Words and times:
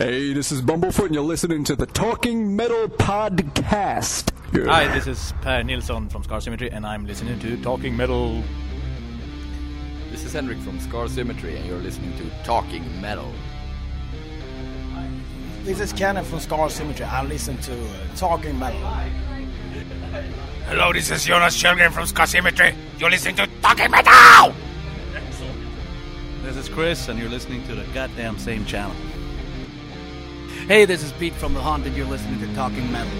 Hey, 0.00 0.32
this 0.32 0.50
is 0.50 0.62
Bumblefoot, 0.62 1.04
and 1.04 1.14
you're 1.14 1.22
listening 1.22 1.62
to 1.64 1.76
the 1.76 1.84
Talking 1.84 2.56
Metal 2.56 2.88
Podcast. 2.88 4.30
Hi, 4.66 4.88
this 4.94 5.06
is 5.06 5.34
Per 5.42 5.62
Nilsson 5.62 6.08
from 6.08 6.24
Scar 6.24 6.40
Symmetry, 6.40 6.70
and 6.70 6.86
I'm 6.86 7.06
listening 7.06 7.38
to 7.40 7.62
Talking 7.62 7.94
Metal. 7.94 8.42
This 10.10 10.24
is 10.24 10.32
Henrik 10.32 10.56
from 10.60 10.80
Scar 10.80 11.06
Symmetry, 11.06 11.54
and 11.54 11.66
you're 11.66 11.80
listening 11.80 12.16
to 12.16 12.30
Talking 12.44 12.82
Metal. 13.02 13.30
This 15.64 15.80
is 15.80 15.92
Kenneth 15.92 16.28
from 16.28 16.40
Scar 16.40 16.70
Symmetry. 16.70 17.04
I 17.04 17.22
listen 17.22 17.58
to 17.58 17.74
uh, 17.74 18.16
Talking 18.16 18.58
Metal. 18.58 18.80
Hello, 20.64 20.94
this 20.94 21.10
is 21.10 21.26
Jonas 21.26 21.62
Kjellgren 21.62 21.92
from 21.92 22.06
Scar 22.06 22.26
Symmetry. 22.26 22.74
You're 22.98 23.10
listening 23.10 23.36
to 23.36 23.46
Talking 23.60 23.90
Metal! 23.90 24.54
This 26.42 26.56
is 26.56 26.70
Chris, 26.70 27.08
and 27.08 27.18
you're 27.18 27.28
listening 27.28 27.62
to 27.64 27.74
the 27.74 27.84
goddamn 27.92 28.38
same 28.38 28.64
channel. 28.64 28.96
Hey, 30.70 30.84
this 30.84 31.02
is 31.02 31.10
Pete 31.10 31.34
from 31.34 31.52
The 31.52 31.60
Haunted. 31.60 31.96
You're 31.96 32.06
listening 32.06 32.38
to 32.38 32.54
Talking 32.54 32.92
Metal. 32.92 33.10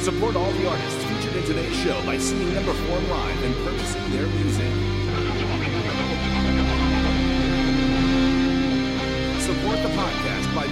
Support 0.00 0.36
all 0.36 0.52
the 0.52 0.70
artists 0.70 1.04
featured 1.04 1.36
in 1.36 1.44
today's 1.44 1.76
show 1.76 2.02
by 2.06 2.16
seeing 2.16 2.54
them 2.54 2.64
perform 2.64 3.10
live 3.10 3.42
and 3.42 3.54
purchasing 3.56 4.10
their 4.10 4.26
music. 4.26 4.85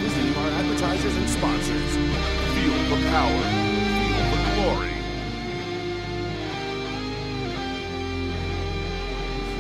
Visiting 0.05 0.37
our 0.37 0.51
advertisers 0.61 1.17
and 1.17 1.29
sponsors. 1.31 1.97
Feel 2.53 2.77
the 2.93 3.01
power. 3.09 3.43
Feel 4.05 4.37
the 4.37 4.53
glory. 4.61 4.93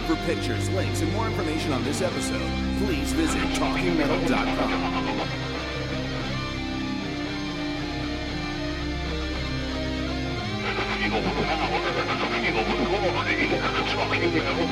For 0.06 0.16
pictures, 0.27 0.69
links, 0.71 1.00
and 1.00 1.10
more 1.15 1.27
information 1.27 1.72
on 1.72 1.82
this 1.82 2.03
episode, 2.03 2.50
please 2.84 3.10
visit 3.15 3.41
TalkingMetal.com. 3.56 4.69
Feel 11.00 11.22
the 11.22 11.31
power. 11.41 11.81
Feel 12.44 12.65
the 12.69 12.76
glory. 12.84 13.49
TalkingMetal.com. 13.88 14.63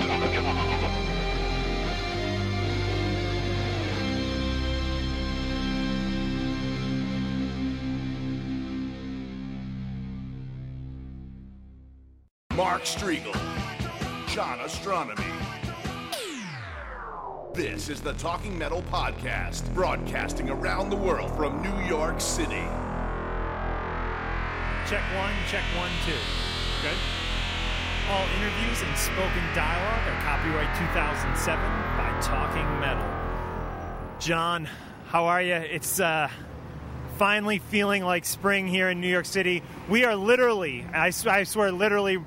Mark 12.57 12.83
Strigl, 12.83 13.33
John 14.29 14.59
Ostronomy. 14.59 15.25
This 17.55 17.89
is 17.89 18.03
the 18.03 18.13
Talking 18.15 18.59
Metal 18.59 18.83
Podcast, 18.93 19.73
broadcasting 19.73 20.51
around 20.51 20.91
the 20.91 20.97
world 20.97 21.35
from 21.35 21.63
New 21.63 21.87
York 21.87 22.21
City. 22.21 22.67
Check 24.87 25.03
one, 25.17 25.33
check 25.49 25.65
one, 25.79 25.91
two. 26.05 26.13
Good. 26.83 26.99
All 28.11 28.27
interviews 28.37 28.83
and 28.83 28.99
spoken 28.99 29.43
dialogue 29.55 30.07
are 30.09 30.21
copyright 30.21 30.77
2007 30.77 31.65
by 31.97 32.21
Talking 32.21 32.69
Metal. 32.81 33.09
John, 34.19 34.69
how 35.09 35.25
are 35.25 35.41
you? 35.41 35.55
It's 35.55 36.01
uh, 36.01 36.29
finally 37.17 37.61
feeling 37.61 38.05
like 38.05 38.27
spring 38.27 38.69
here 38.69 38.91
in 38.91 39.01
New 39.01 39.09
York 39.09 39.25
City. 39.25 39.63
We 39.89 40.05
are 40.05 40.17
literally—I 40.17 41.11
swear, 41.13 41.73
literally 41.73 42.19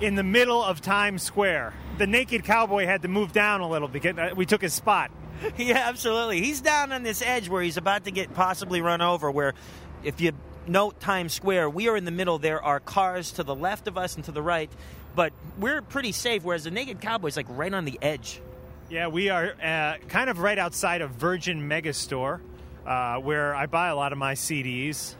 in 0.00 0.14
the 0.14 0.22
middle 0.22 0.62
of 0.62 0.80
Times 0.80 1.22
Square. 1.22 1.74
The 1.98 2.06
naked 2.06 2.44
cowboy 2.44 2.86
had 2.86 3.02
to 3.02 3.08
move 3.08 3.32
down 3.32 3.60
a 3.60 3.68
little 3.68 3.88
because 3.88 4.16
uh, 4.16 4.30
we 4.34 4.46
took 4.46 4.62
his 4.62 4.74
spot. 4.74 5.10
Yeah, 5.56 5.88
absolutely. 5.88 6.42
He's 6.42 6.60
down 6.60 6.92
on 6.92 7.02
this 7.02 7.22
edge 7.22 7.48
where 7.48 7.62
he's 7.62 7.78
about 7.78 8.04
to 8.04 8.10
get 8.10 8.34
possibly 8.34 8.82
run 8.82 9.00
over. 9.00 9.30
Where, 9.30 9.54
if 10.02 10.20
you 10.20 10.32
note 10.66 11.00
Times 11.00 11.32
Square, 11.32 11.70
we 11.70 11.88
are 11.88 11.96
in 11.96 12.04
the 12.04 12.10
middle. 12.10 12.38
There 12.38 12.62
are 12.62 12.78
cars 12.78 13.32
to 13.32 13.42
the 13.42 13.54
left 13.54 13.88
of 13.88 13.96
us 13.96 14.16
and 14.16 14.24
to 14.26 14.32
the 14.32 14.42
right, 14.42 14.70
but 15.16 15.32
we're 15.58 15.80
pretty 15.80 16.12
safe. 16.12 16.44
Whereas 16.44 16.64
the 16.64 16.70
Naked 16.70 17.00
Cowboy's 17.00 17.38
like 17.38 17.46
right 17.48 17.72
on 17.72 17.86
the 17.86 17.98
edge. 18.02 18.42
Yeah, 18.90 19.06
we 19.06 19.30
are 19.30 19.54
uh, 19.62 19.94
kind 20.08 20.28
of 20.28 20.40
right 20.40 20.58
outside 20.58 21.00
of 21.00 21.12
Virgin 21.12 21.66
Megastore, 21.66 22.40
uh, 22.84 23.16
where 23.16 23.54
I 23.54 23.64
buy 23.64 23.88
a 23.88 23.96
lot 23.96 24.12
of 24.12 24.18
my 24.18 24.34
CDs. 24.34 25.14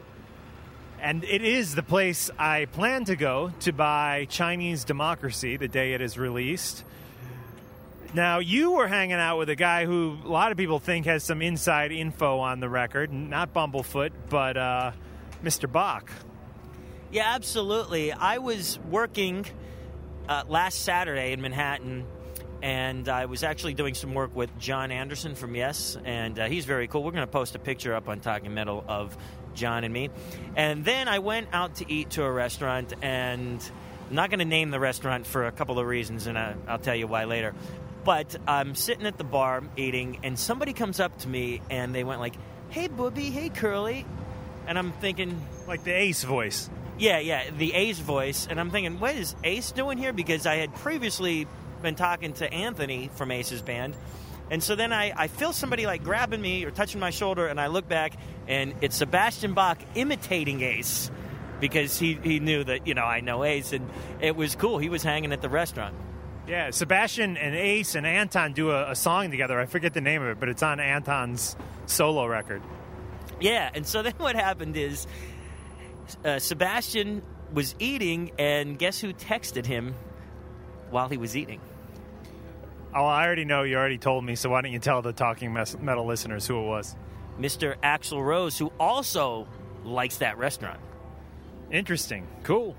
And 1.03 1.25
it 1.25 1.43
is 1.43 1.75
the 1.75 1.83
place 1.83 2.31
I 2.39 2.67
plan 2.67 3.07
to 3.07 3.17
go 3.17 3.53
to 3.61 3.73
buy 3.73 4.27
Chinese 4.29 4.85
Democracy 4.85 5.57
the 5.57 5.69
day 5.69 5.95
it 5.95 6.03
is 6.03 6.19
released. 6.19 6.85
Now, 8.13 8.41
you 8.41 8.73
were 8.73 8.87
hanging 8.87 9.15
out 9.15 9.39
with 9.39 9.49
a 9.49 9.55
guy 9.55 9.87
who 9.87 10.19
a 10.25 10.29
lot 10.29 10.53
of 10.53 10.59
people 10.59 10.79
think 10.79 11.07
has 11.07 11.25
some 11.25 11.41
inside 11.41 11.91
info 11.91 12.41
on 12.41 12.61
the 12.61 12.69
record. 12.69 13.13
Not 13.13 13.55
Bumblefoot, 13.55 14.11
but 14.29 14.57
uh, 14.57 14.93
Mr. 15.43 15.71
Bach. 15.71 16.11
Yeah, 17.11 17.35
absolutely. 17.35 18.13
I 18.13 18.39
was 18.39 18.79
working 18.91 19.47
uh, 20.29 20.45
last 20.49 20.83
Saturday 20.83 21.33
in 21.33 21.41
Manhattan, 21.41 22.05
and 22.63 23.09
I 23.09 23.27
was 23.27 23.43
actually 23.43 23.75
doing 23.75 23.95
some 23.95 24.15
work 24.15 24.35
with 24.35 24.57
Jon 24.59 24.91
Anderson 24.91 25.35
from 25.35 25.55
Yes, 25.55 25.97
and 26.05 26.39
uh, 26.39 26.47
he's 26.47 26.65
very 26.65 26.89
cool. 26.89 27.03
We're 27.03 27.13
going 27.13 27.27
to 27.27 27.33
post 27.33 27.55
a 27.55 27.59
picture 27.59 27.95
up 27.95 28.09
on 28.09 28.21
Talking 28.21 28.55
Metal 28.55 28.85
of 28.87 29.17
John 29.55 29.85
and 29.85 29.93
me. 29.93 30.11
And 30.57 30.85
then 30.85 31.09
I 31.09 31.21
went 31.21 31.49
out 31.53 31.77
to 31.77 31.91
eat 31.91 32.11
to 32.11 32.25
a 32.25 32.31
restaurant, 32.31 32.93
and 33.03 33.63
I'm 34.09 34.15
not 34.15 34.31
going 34.31 34.41
to 34.41 34.45
name 34.45 34.71
the 34.71 34.81
restaurant 34.81 35.27
for 35.27 35.47
a 35.47 35.53
couple 35.53 35.79
of 35.79 35.87
reasons, 35.87 36.27
and 36.27 36.39
I, 36.39 36.55
I'll 36.69 36.79
tell 36.79 36.97
you 36.97 37.07
why 37.07 37.25
later. 37.25 37.55
But 38.05 38.37
I'm 38.47 38.75
sitting 38.75 39.07
at 39.07 39.19
the 39.19 39.25
bar 39.25 39.63
eating, 39.77 40.21
and 40.23 40.39
somebody 40.39 40.73
comes 40.73 41.01
up 41.01 41.19
to 41.19 41.29
me, 41.29 41.61
and 41.71 41.95
they 41.95 42.05
went 42.05 42.21
like, 42.21 42.35
"Hey, 42.71 42.89
Booby, 42.89 43.31
hey, 43.31 43.51
Curly," 43.51 44.07
and 44.67 44.79
I'm 44.79 44.93
thinking, 44.93 45.41
like 45.67 45.85
the 45.85 45.93
Ace 45.93 46.25
voice. 46.25 46.71
Yeah, 46.99 47.19
yeah, 47.19 47.45
the 47.57 47.73
Ace 47.73 47.99
voice, 47.99 48.47
and 48.49 48.61
I'm 48.61 48.71
thinking, 48.71 49.01
what 49.01 49.15
is 49.15 49.35
Ace 49.43 49.73
doing 49.73 49.97
here? 49.97 50.13
Because 50.13 50.45
I 50.45 50.57
had 50.57 50.75
previously 50.75 51.47
been 51.83 51.95
talking 51.95 52.33
to 52.35 52.53
Anthony 52.53 53.11
from 53.15 53.31
Ace's 53.31 53.63
band, 53.63 53.97
and 54.51 54.63
so 54.63 54.75
then 54.75 54.93
I, 54.93 55.13
I 55.17 55.29
feel 55.29 55.53
somebody 55.53 55.87
like 55.87 56.03
grabbing 56.03 56.41
me 56.41 56.65
or 56.65 56.73
touching 56.73 57.01
my 57.01 57.11
shoulder, 57.11 57.47
and 57.47 57.61
I 57.61 57.69
look 57.69 57.89
back, 57.89 58.15
and 58.49 58.75
it's 58.81 58.97
Sebastian 58.97 59.55
Bach 59.55 59.79
imitating 59.95 60.63
Ace 60.63 61.11
because 61.61 61.99
he, 61.99 62.15
he 62.15 62.41
knew 62.41 62.65
that 62.65 62.87
you 62.87 62.95
know 62.95 63.05
I 63.05 63.21
know 63.21 63.45
Ace, 63.45 63.73
and 63.73 63.89
it 64.21 64.35
was 64.35 64.57
cool. 64.57 64.79
He 64.79 64.89
was 64.89 65.03
hanging 65.03 65.33
at 65.33 65.41
the 65.41 65.49
restaurant. 65.49 65.95
Yeah, 66.49 66.71
Sebastian 66.71 67.37
and 67.37 67.55
Ace 67.55 67.95
and 67.95 68.05
Anton 68.05 68.53
do 68.53 68.71
a, 68.71 68.91
a 68.91 68.97
song 68.97 69.31
together. 69.31 69.61
I 69.61 69.67
forget 69.67 69.95
the 69.95 70.01
name 70.01 70.21
of 70.23 70.29
it, 70.29 70.41
but 70.41 70.49
it's 70.49 70.65
on 70.65 70.81
Anton's 70.81 71.55
solo 71.87 72.27
record. 72.27 72.61
Yeah, 73.41 73.71
and 73.73 73.87
so 73.87 74.03
then 74.05 74.15
what 74.17 74.35
happened 74.35 74.77
is 74.77 75.07
uh, 76.25 76.41
Sebastian 76.41 77.23
was 77.53 77.77
eating, 77.79 78.33
and 78.37 78.77
guess 78.77 78.99
who 79.01 79.13
texted 79.13 79.65
him 79.65 79.95
while 80.91 81.09
he 81.09 81.17
was 81.17 81.37
eating? 81.37 81.61
Oh, 82.95 83.05
I 83.05 83.25
already 83.25 83.45
know. 83.45 83.63
You 83.63 83.77
already 83.77 83.99
told 83.99 84.25
me. 84.25 84.35
So 84.35 84.51
why 84.51 84.63
don't 84.63 84.73
you 84.73 84.79
tell 84.79 85.03
the 85.03 85.13
Talking 85.13 85.53
Metal 85.53 86.05
listeners 86.05 86.47
who 86.47 86.59
it 86.59 86.67
was? 86.67 86.97
Mr. 87.39 87.77
Axl 87.83 88.25
Rose, 88.25 88.59
who 88.59 88.73
also 88.79 89.47
likes 89.85 90.19
that 90.19 90.39
restaurant. 90.39 90.81
Interesting. 91.71 92.27
Cool. 92.43 92.75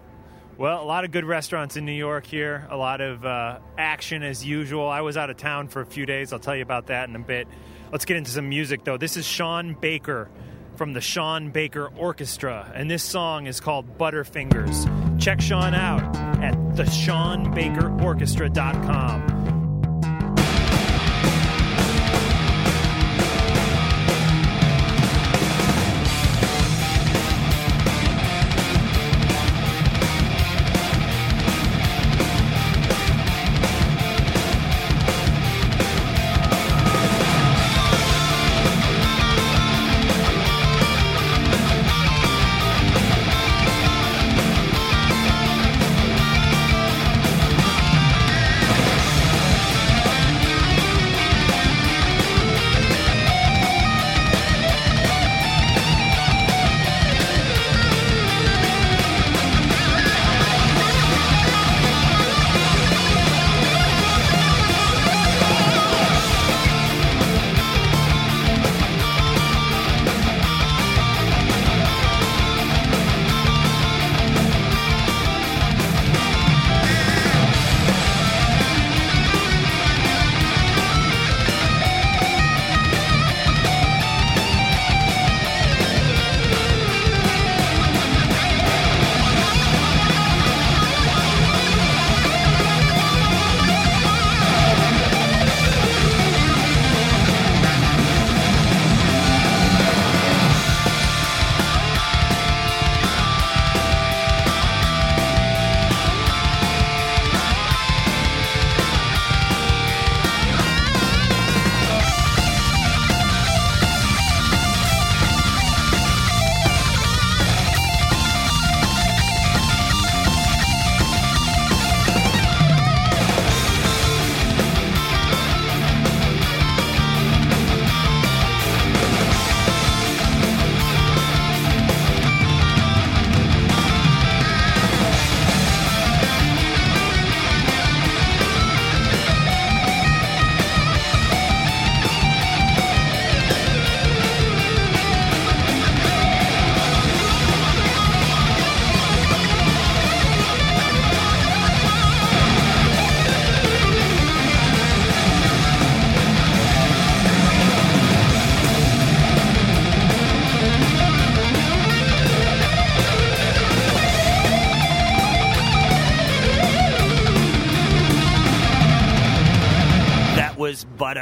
Well, 0.58 0.84
a 0.84 0.86
lot 0.86 1.06
of 1.06 1.12
good 1.12 1.25
restaurants 1.25 1.78
in 1.78 1.86
New 1.86 1.94
York 1.94 2.25
here. 2.25 2.68
A 2.69 2.78
lot 2.78 3.02
of 3.02 3.25
uh, 3.25 3.60
action 3.78 4.22
as 4.22 4.46
usual. 4.46 4.88
I 4.88 5.02
was 5.02 5.18
out 5.18 5.30
of 5.30 5.38
town 5.38 5.69
for 5.69 5.81
a 5.81 5.86
few 5.86 6.06
days. 6.06 6.34
I'll 6.34 6.40
tell 6.40 6.56
you 6.56 6.62
about 6.62 6.88
that 6.88 7.10
in 7.10 7.16
a 7.16 7.19
bit. 7.19 7.48
Let's 7.92 8.06
get 8.06 8.18
into 8.18 8.31
some 8.31 8.50
music, 8.50 8.84
though. 8.84 8.98
This 8.98 9.18
is 9.18 9.25
Sean 9.25 9.74
Baker 9.74 10.30
from 10.81 10.94
the 10.94 11.00
Sean 11.00 11.51
Baker 11.51 11.92
Orchestra, 11.95 12.72
and 12.74 12.89
this 12.89 13.04
song 13.04 13.45
is 13.45 13.60
called 13.60 14.00
Butterfingers. 14.00 15.22
Check 15.22 15.39
Sean 15.39 15.75
out 15.75 16.01
at 16.42 16.56
the 16.75 16.88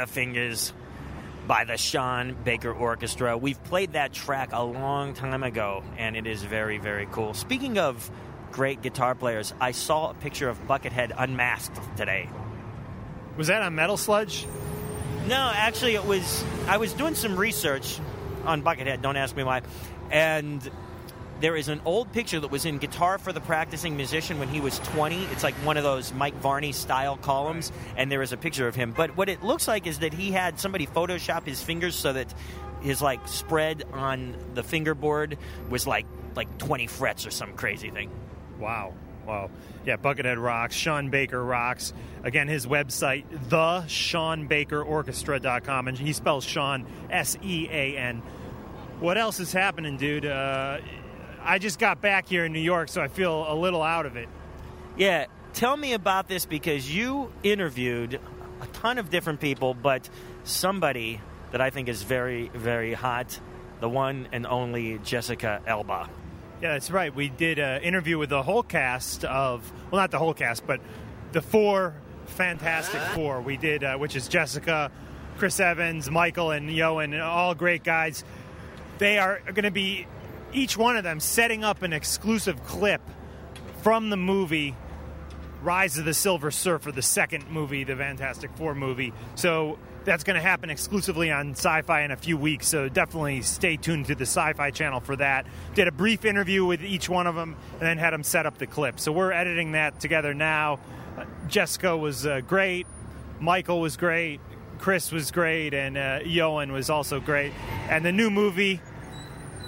Was 0.00 0.08
Butterfingers 0.08 0.72
by 1.46 1.64
the 1.64 1.76
Sean 1.76 2.34
Baker 2.44 2.72
Orchestra. 2.72 3.36
We've 3.36 3.62
played 3.64 3.92
that 3.92 4.12
track 4.12 4.50
a 4.52 4.62
long 4.64 5.14
time 5.14 5.42
ago, 5.42 5.82
and 5.98 6.16
it 6.16 6.26
is 6.26 6.42
very, 6.42 6.78
very 6.78 7.06
cool. 7.10 7.34
Speaking 7.34 7.78
of 7.78 8.10
great 8.52 8.82
guitar 8.82 9.14
players, 9.14 9.52
I 9.60 9.72
saw 9.72 10.10
a 10.10 10.14
picture 10.14 10.48
of 10.48 10.66
Buckethead 10.66 11.12
unmasked 11.16 11.78
today. 11.96 12.28
Was 13.36 13.48
that 13.48 13.62
on 13.62 13.74
Metal 13.74 13.96
Sludge? 13.96 14.46
No, 15.26 15.50
actually, 15.54 15.94
it 15.94 16.04
was. 16.04 16.44
I 16.66 16.78
was 16.78 16.92
doing 16.92 17.14
some 17.14 17.36
research 17.36 17.98
on 18.44 18.62
Buckethead. 18.62 19.02
Don't 19.02 19.16
ask 19.16 19.36
me 19.36 19.44
why. 19.44 19.62
And 20.10 20.68
there 21.40 21.56
is 21.56 21.68
an 21.68 21.80
old 21.84 22.12
picture 22.12 22.40
that 22.40 22.50
was 22.50 22.64
in 22.64 22.78
Guitar 22.78 23.18
for 23.18 23.32
the 23.32 23.40
Practicing 23.40 23.96
Musician 23.96 24.38
when 24.38 24.48
he 24.48 24.60
was 24.60 24.78
20. 24.80 25.24
It's 25.26 25.42
like 25.42 25.54
one 25.56 25.76
of 25.76 25.82
those 25.82 26.12
Mike 26.12 26.34
Varney 26.36 26.72
style 26.72 27.16
columns, 27.16 27.72
and 27.96 28.12
there 28.12 28.22
is 28.22 28.32
a 28.32 28.36
picture 28.36 28.68
of 28.68 28.74
him. 28.74 28.92
But 28.92 29.16
what 29.16 29.28
it 29.28 29.42
looks 29.42 29.66
like 29.66 29.86
is 29.86 30.00
that 30.00 30.12
he 30.12 30.32
had 30.32 30.60
somebody 30.60 30.86
Photoshop 30.86 31.46
his 31.46 31.62
fingers 31.62 31.94
so 31.94 32.12
that 32.12 32.32
his 32.82 33.02
like 33.02 33.26
spread 33.26 33.84
on 33.92 34.36
the 34.54 34.62
fingerboard 34.62 35.38
was 35.68 35.86
like 35.86 36.06
like 36.36 36.58
20 36.58 36.86
frets 36.86 37.26
or 37.26 37.30
some 37.30 37.54
crazy 37.54 37.90
thing. 37.90 38.10
Wow. 38.58 38.94
Wow. 39.26 39.50
Yeah, 39.84 39.96
Buckethead 39.96 40.42
rocks. 40.42 40.74
Sean 40.74 41.10
Baker 41.10 41.42
rocks. 41.42 41.92
Again, 42.22 42.48
his 42.48 42.66
website, 42.66 43.24
the 43.48 43.82
SeanBakerOrchestra.com, 43.86 45.88
and 45.88 45.98
he 45.98 46.12
spells 46.12 46.44
Sean 46.44 46.86
S 47.10 47.36
E 47.42 47.68
A 47.70 47.96
N. 47.96 48.22
What 48.98 49.16
else 49.16 49.40
is 49.40 49.52
happening, 49.52 49.96
dude? 49.96 50.26
Uh, 50.26 50.78
I 51.42 51.58
just 51.58 51.78
got 51.78 52.00
back 52.00 52.28
here 52.28 52.44
in 52.44 52.52
New 52.52 52.60
York, 52.60 52.88
so 52.88 53.00
I 53.00 53.08
feel 53.08 53.50
a 53.50 53.54
little 53.54 53.82
out 53.82 54.06
of 54.06 54.16
it. 54.16 54.28
Yeah, 54.96 55.26
tell 55.52 55.76
me 55.76 55.92
about 55.92 56.28
this 56.28 56.46
because 56.46 56.94
you 56.94 57.32
interviewed 57.42 58.20
a 58.60 58.66
ton 58.66 58.98
of 58.98 59.10
different 59.10 59.40
people, 59.40 59.74
but 59.74 60.08
somebody 60.44 61.20
that 61.52 61.60
I 61.60 61.70
think 61.70 61.88
is 61.88 62.02
very, 62.02 62.50
very 62.54 62.92
hot, 62.92 63.40
the 63.80 63.88
one 63.88 64.28
and 64.32 64.46
only 64.46 64.98
Jessica 64.98 65.62
Alba. 65.66 66.08
Yeah, 66.60 66.72
that's 66.72 66.90
right. 66.90 67.14
We 67.14 67.28
did 67.28 67.58
an 67.58 67.82
interview 67.82 68.18
with 68.18 68.28
the 68.28 68.42
whole 68.42 68.62
cast 68.62 69.24
of, 69.24 69.70
well, 69.90 70.00
not 70.00 70.10
the 70.10 70.18
whole 70.18 70.34
cast, 70.34 70.66
but 70.66 70.80
the 71.32 71.40
four 71.40 71.94
Fantastic 72.26 73.00
Four. 73.14 73.40
We 73.40 73.56
did, 73.56 73.82
uh, 73.82 73.96
which 73.96 74.16
is 74.16 74.28
Jessica, 74.28 74.90
Chris 75.36 75.58
Evans, 75.58 76.10
Michael, 76.10 76.50
and 76.52 76.70
Ioan, 76.70 77.20
all 77.20 77.54
great 77.54 77.82
guys. 77.82 78.24
They 78.98 79.18
are 79.18 79.40
going 79.46 79.64
to 79.64 79.70
be 79.70 80.06
each 80.52 80.76
one 80.76 80.96
of 80.96 81.04
them 81.04 81.20
setting 81.20 81.64
up 81.64 81.82
an 81.82 81.92
exclusive 81.92 82.64
clip 82.64 83.02
from 83.82 84.10
the 84.10 84.16
movie 84.16 84.74
Rise 85.62 85.98
of 85.98 86.06
the 86.06 86.14
Silver 86.14 86.50
Surfer, 86.50 86.90
the 86.90 87.02
second 87.02 87.50
movie, 87.50 87.84
the 87.84 87.94
Fantastic 87.96 88.50
Four 88.56 88.74
movie. 88.74 89.12
So 89.34 89.78
that's 90.04 90.24
going 90.24 90.36
to 90.36 90.40
happen 90.40 90.70
exclusively 90.70 91.30
on 91.30 91.50
Sci 91.50 91.82
Fi 91.82 92.02
in 92.02 92.10
a 92.10 92.16
few 92.16 92.38
weeks. 92.38 92.66
So 92.66 92.88
definitely 92.88 93.42
stay 93.42 93.76
tuned 93.76 94.06
to 94.06 94.14
the 94.14 94.24
Sci 94.24 94.54
Fi 94.54 94.70
channel 94.70 95.00
for 95.00 95.16
that. 95.16 95.46
Did 95.74 95.86
a 95.88 95.92
brief 95.92 96.24
interview 96.24 96.64
with 96.64 96.82
each 96.82 97.08
one 97.08 97.26
of 97.26 97.34
them 97.34 97.56
and 97.72 97.80
then 97.80 97.98
had 97.98 98.12
them 98.12 98.22
set 98.22 98.46
up 98.46 98.56
the 98.56 98.66
clip. 98.66 98.98
So 98.98 99.12
we're 99.12 99.32
editing 99.32 99.72
that 99.72 100.00
together 100.00 100.32
now. 100.32 100.80
Uh, 101.18 101.26
Jessica 101.48 101.94
was 101.96 102.24
uh, 102.24 102.40
great, 102.40 102.86
Michael 103.38 103.80
was 103.80 103.98
great, 103.98 104.40
Chris 104.78 105.12
was 105.12 105.30
great, 105.30 105.74
and 105.74 105.98
uh, 105.98 106.20
was 106.72 106.88
also 106.88 107.20
great. 107.20 107.52
And 107.90 108.02
the 108.02 108.12
new 108.12 108.30
movie 108.30 108.80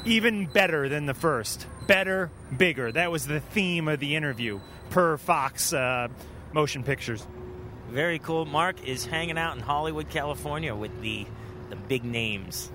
even 0.04 0.46
better 0.46 0.88
than 0.88 1.06
the 1.06 1.14
first. 1.14 1.66
Better, 1.86 2.30
bigger. 2.56 2.92
That 2.92 3.10
was 3.10 3.26
the 3.26 3.40
theme 3.40 3.88
of 3.88 4.00
the 4.00 4.16
interview 4.16 4.60
per 4.90 5.16
Fox 5.16 5.72
uh, 5.72 6.08
Motion 6.52 6.82
Pictures. 6.82 7.26
Very 7.90 8.18
cool. 8.18 8.44
Mark 8.44 8.86
is 8.86 9.04
hanging 9.04 9.38
out 9.38 9.56
in 9.56 9.62
Hollywood, 9.62 10.08
California 10.08 10.74
with 10.74 11.00
the 11.02 11.26
the 11.68 11.76
big 11.76 12.04
names. 12.04 12.70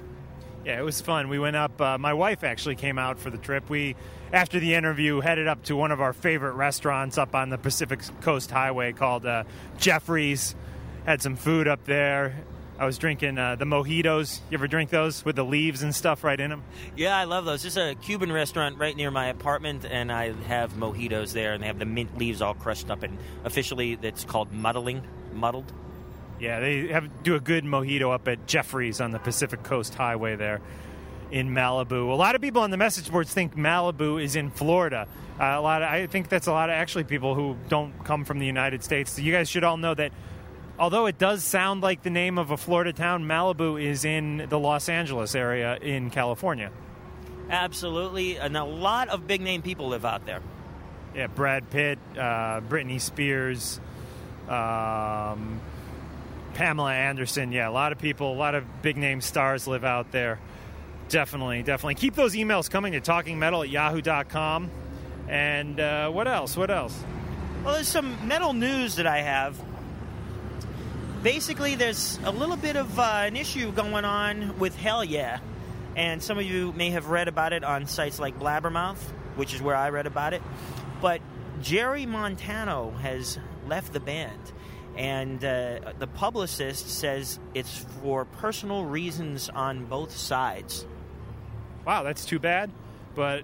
Yeah, 0.66 0.80
it 0.80 0.84
was 0.84 1.00
fun. 1.02 1.30
We 1.30 1.40
went 1.40 1.56
up. 1.56 1.80
Uh, 1.80 1.98
my 1.98 2.14
wife 2.14 2.44
actually 2.44 2.76
came 2.76 2.98
out 2.98 3.20
for 3.20 3.30
the 3.30 3.38
trip. 3.38 3.70
We, 3.70 3.96
after 4.34 4.60
the 4.60 4.74
interview, 4.74 5.22
headed 5.22 5.48
up 5.48 5.64
to 5.66 5.76
one 5.76 5.92
of 5.92 6.02
our 6.02 6.14
favorite 6.14 6.54
restaurants 6.54 7.18
up 7.18 7.36
on 7.36 7.50
the 7.50 7.58
Pacific 7.58 8.02
Coast 8.22 8.52
Highway 8.52 8.92
called 8.92 9.26
uh, 9.26 9.44
Jeffrey's. 9.78 10.56
Had 11.06 11.22
some 11.22 11.38
food 11.38 11.68
up 11.68 11.86
there. 11.86 12.44
I 12.80 12.86
was 12.86 13.00
drinking 13.00 13.40
uh, 13.40 13.56
the 13.56 13.66
mojitos. 13.66 14.40
You 14.52 14.58
ever 14.58 14.68
drink 14.68 14.92
those 14.92 15.26
with 15.26 15.36
the 15.36 15.44
leaves 15.44 15.82
and 15.82 15.96
stuff 15.96 16.24
right 16.24 16.40
in 16.40 16.52
them? 16.52 16.64
Yeah, 16.96 17.18
I 17.18 17.24
love 17.24 17.46
those. 17.46 17.64
There's 17.64 17.78
a 17.78 17.96
Cuban 17.96 18.32
restaurant 18.32 18.78
right 18.78 18.96
near 18.96 19.10
my 19.10 19.28
apartment, 19.28 19.84
and 19.84 20.12
I 20.12 20.34
have 20.44 20.74
mojitos 20.74 21.34
there, 21.34 21.54
and 21.54 21.64
they 21.64 21.68
have 21.68 21.80
the 21.80 21.86
mint 21.86 22.18
leaves 22.18 22.42
all 22.42 22.54
crushed 22.54 22.92
up. 22.92 23.02
And 23.02 23.18
officially, 23.44 23.98
it's 24.02 24.24
called 24.24 24.52
muddling, 24.52 25.02
muddled. 25.34 25.72
Yeah, 26.40 26.60
they 26.60 26.88
have 26.90 27.24
do 27.24 27.34
a 27.34 27.40
good 27.40 27.64
mojito 27.64 28.14
up 28.14 28.28
at 28.28 28.46
Jeffrey's 28.46 29.02
on 29.02 29.10
the 29.10 29.20
Pacific 29.20 29.64
Coast 29.64 29.96
Highway 29.96 30.36
there 30.36 30.62
in 31.32 31.50
Malibu. 31.50 32.12
A 32.12 32.16
lot 32.16 32.36
of 32.36 32.42
people 32.42 32.62
on 32.62 32.70
the 32.70 32.78
message 32.78 33.12
boards 33.12 33.34
think 33.34 33.56
Malibu 33.56 34.24
is 34.24 34.36
in 34.36 34.52
Florida. 34.52 35.08
Uh, 35.40 35.46
a 35.46 35.62
lot, 35.62 35.82
of, 35.82 35.90
I 35.90 36.06
think 36.06 36.30
that's 36.30 36.48
a 36.48 36.52
lot 36.52 36.70
of 36.70 36.76
actually 36.76 37.06
people 37.06 37.34
who 37.34 37.58
don't 37.70 38.04
come 38.04 38.24
from 38.24 38.38
the 38.38 38.46
United 38.46 38.84
States. 38.84 39.14
So 39.14 39.24
you 39.24 39.32
guys 39.32 39.50
should 39.50 39.64
all 39.64 39.78
know 39.78 39.96
that. 39.96 40.12
Although 40.80 41.08
it 41.08 41.18
does 41.18 41.44
sound 41.44 41.82
like 41.82 42.04
the 42.04 42.10
name 42.10 42.38
of 42.38 42.52
a 42.52 42.58
Florida 42.58 42.94
town, 42.94 43.24
Malibu 43.24 43.82
is 43.82 44.06
in 44.06 44.46
the 44.50 44.60
Los 44.60 44.90
Angeles 44.90 45.34
area 45.34 45.76
in 45.78 46.12
California. 46.12 46.72
Absolutely, 47.50 48.38
and 48.38 48.56
a 48.56 48.64
lot 48.64 49.10
of 49.10 49.26
big 49.26 49.42
name 49.42 49.62
people 49.62 49.88
live 49.88 50.06
out 50.06 50.26
there. 50.26 50.42
Yeah, 51.16 51.28
Brad 51.28 51.70
Pitt, 51.72 51.98
uh, 52.16 52.62
Britney 52.62 53.02
Spears, 53.02 53.80
um, 54.48 55.60
Pamela 56.54 56.94
Anderson. 56.94 57.52
Yeah, 57.52 57.70
a 57.70 57.72
lot 57.72 57.92
of 57.92 57.98
people, 57.98 58.34
a 58.34 58.36
lot 58.36 58.54
of 58.54 58.82
big 58.84 58.98
name 58.98 59.22
stars 59.22 59.68
live 59.68 59.84
out 59.84 60.12
there. 60.12 60.40
Definitely, 61.10 61.64
definitely. 61.64 61.96
Keep 61.96 62.16
those 62.16 62.36
emails 62.36 62.70
coming 62.70 62.94
to 62.94 63.02
talkingmetal 63.02 63.64
at 63.64 63.70
yahoo.com. 63.70 64.70
And 65.28 65.80
uh, 65.80 66.10
what 66.12 66.28
else? 66.28 66.56
What 66.56 66.70
else? 66.70 66.98
Well, 67.64 67.74
there's 67.74 67.88
some 67.88 68.28
metal 68.28 68.54
news 68.54 68.96
that 68.96 69.08
I 69.08 69.22
have. 69.22 69.60
Basically, 71.24 71.76
there's 71.76 72.20
a 72.24 72.32
little 72.32 72.58
bit 72.58 72.76
of 72.76 73.00
uh, 73.00 73.24
an 73.26 73.36
issue 73.36 73.72
going 73.72 74.06
on 74.06 74.58
with 74.60 74.76
Hellyeah. 74.76 75.42
And 75.96 76.22
some 76.22 76.38
of 76.38 76.46
you 76.46 76.72
may 76.74 76.92
have 76.92 77.08
read 77.08 77.28
about 77.28 77.54
it 77.54 77.64
on 77.64 77.88
sites 77.88 78.20
like 78.20 78.38
Blabbermouth, 78.40 79.00
which 79.36 79.54
is 79.54 79.62
where 79.62 79.76
I 79.76 79.90
read 79.90 80.06
about 80.06 80.34
it. 80.34 80.44
But 81.02 81.22
Jerry 81.62 82.06
Montano 82.06 82.92
has 82.92 83.40
left 83.68 83.94
the 83.94 84.00
band 84.00 84.40
and 84.98 85.44
uh, 85.46 85.94
the 86.00 86.08
publicist 86.08 86.90
says 86.90 87.40
it's 87.54 87.86
for 88.02 88.26
personal 88.26 88.84
reasons 88.84 89.48
on 89.48 89.86
both 89.86 90.12
sides. 90.16 90.86
Wow, 91.86 92.04
that's 92.04 92.26
too 92.26 92.40
bad. 92.40 92.72
But 93.16 93.44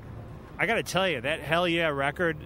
I 0.58 0.66
got 0.66 0.76
to 0.76 0.84
tell 0.84 1.08
you, 1.08 1.22
that 1.22 1.42
Hellyeah 1.42 1.94
record, 1.94 2.38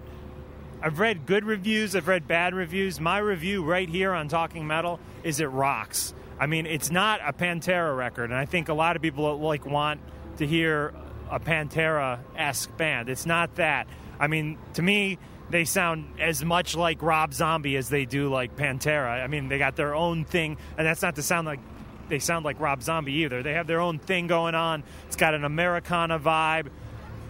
I've 0.80 1.00
read 1.00 1.26
good 1.26 1.44
reviews, 1.44 1.96
I've 1.96 2.06
read 2.06 2.28
bad 2.28 2.54
reviews. 2.54 3.00
My 3.00 3.18
review 3.18 3.64
right 3.64 3.88
here 3.88 4.12
on 4.12 4.28
Talking 4.28 4.66
Metal 4.66 5.00
is 5.24 5.40
it 5.40 5.46
rocks. 5.46 6.14
I 6.38 6.46
mean, 6.46 6.66
it's 6.66 6.90
not 6.90 7.20
a 7.26 7.32
Pantera 7.32 7.96
record, 7.96 8.30
and 8.30 8.38
I 8.38 8.44
think 8.44 8.68
a 8.68 8.74
lot 8.74 8.94
of 8.94 9.02
people 9.02 9.38
like 9.40 9.66
want 9.66 10.00
to 10.36 10.46
hear 10.46 10.94
a 11.30 11.40
Pantera 11.40 12.20
esque 12.36 12.74
band. 12.76 13.08
It's 13.08 13.26
not 13.26 13.56
that. 13.56 13.88
I 14.20 14.28
mean, 14.28 14.56
to 14.74 14.82
me, 14.82 15.18
they 15.50 15.64
sound 15.64 16.14
as 16.20 16.44
much 16.44 16.76
like 16.76 17.02
Rob 17.02 17.34
Zombie 17.34 17.76
as 17.76 17.88
they 17.88 18.04
do 18.04 18.28
like 18.28 18.56
Pantera. 18.56 19.22
I 19.22 19.26
mean, 19.26 19.48
they 19.48 19.58
got 19.58 19.74
their 19.74 19.96
own 19.96 20.24
thing, 20.24 20.58
and 20.76 20.86
that's 20.86 21.02
not 21.02 21.16
to 21.16 21.22
sound 21.22 21.46
like 21.46 21.60
they 22.08 22.20
sound 22.20 22.44
like 22.44 22.60
Rob 22.60 22.82
Zombie 22.82 23.12
either. 23.24 23.42
They 23.42 23.54
have 23.54 23.66
their 23.66 23.80
own 23.80 23.98
thing 23.98 24.28
going 24.28 24.54
on. 24.54 24.84
It's 25.08 25.16
got 25.16 25.34
an 25.34 25.44
Americana 25.44 26.20
vibe, 26.20 26.68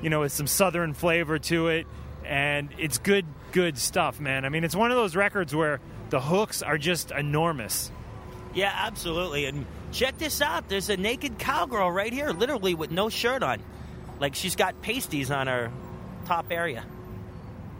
you 0.03 0.11
know, 0.11 0.21
with 0.21 0.33
some 0.33 0.47
Southern 0.47 0.93
flavor 0.93 1.39
to 1.39 1.69
it, 1.69 1.87
and 2.29 2.69
it's 2.79 2.99
good, 2.99 3.27
good 3.53 3.79
stuff, 3.79 4.21
man. 4.21 4.45
I 4.45 4.51
mean, 4.51 4.63
it's 4.63 4.77
one 4.77 4.91
of 4.91 4.97
those 4.97 5.17
records 5.17 5.55
where 5.55 5.81
the 6.11 6.21
hooks 6.21 6.63
are 6.63 6.79
just 6.79 7.11
enormous. 7.11 7.91
Yeah, 8.55 8.73
absolutely. 8.75 9.47
And 9.47 9.67
check 9.93 10.19
this 10.19 10.41
out. 10.41 10.69
There's 10.69 10.91
a 10.91 10.97
naked 10.97 11.39
cowgirl 11.39 11.91
right 11.91 12.13
here, 12.13 12.31
literally 12.31 12.75
with 12.75 12.91
no 12.91 13.09
shirt 13.09 13.43
on. 13.43 13.61
Like 14.21 14.35
she's 14.35 14.57
got 14.57 14.81
pasties 14.83 15.31
on 15.31 15.47
her 15.47 15.71
top 16.27 16.47
area. 16.51 16.85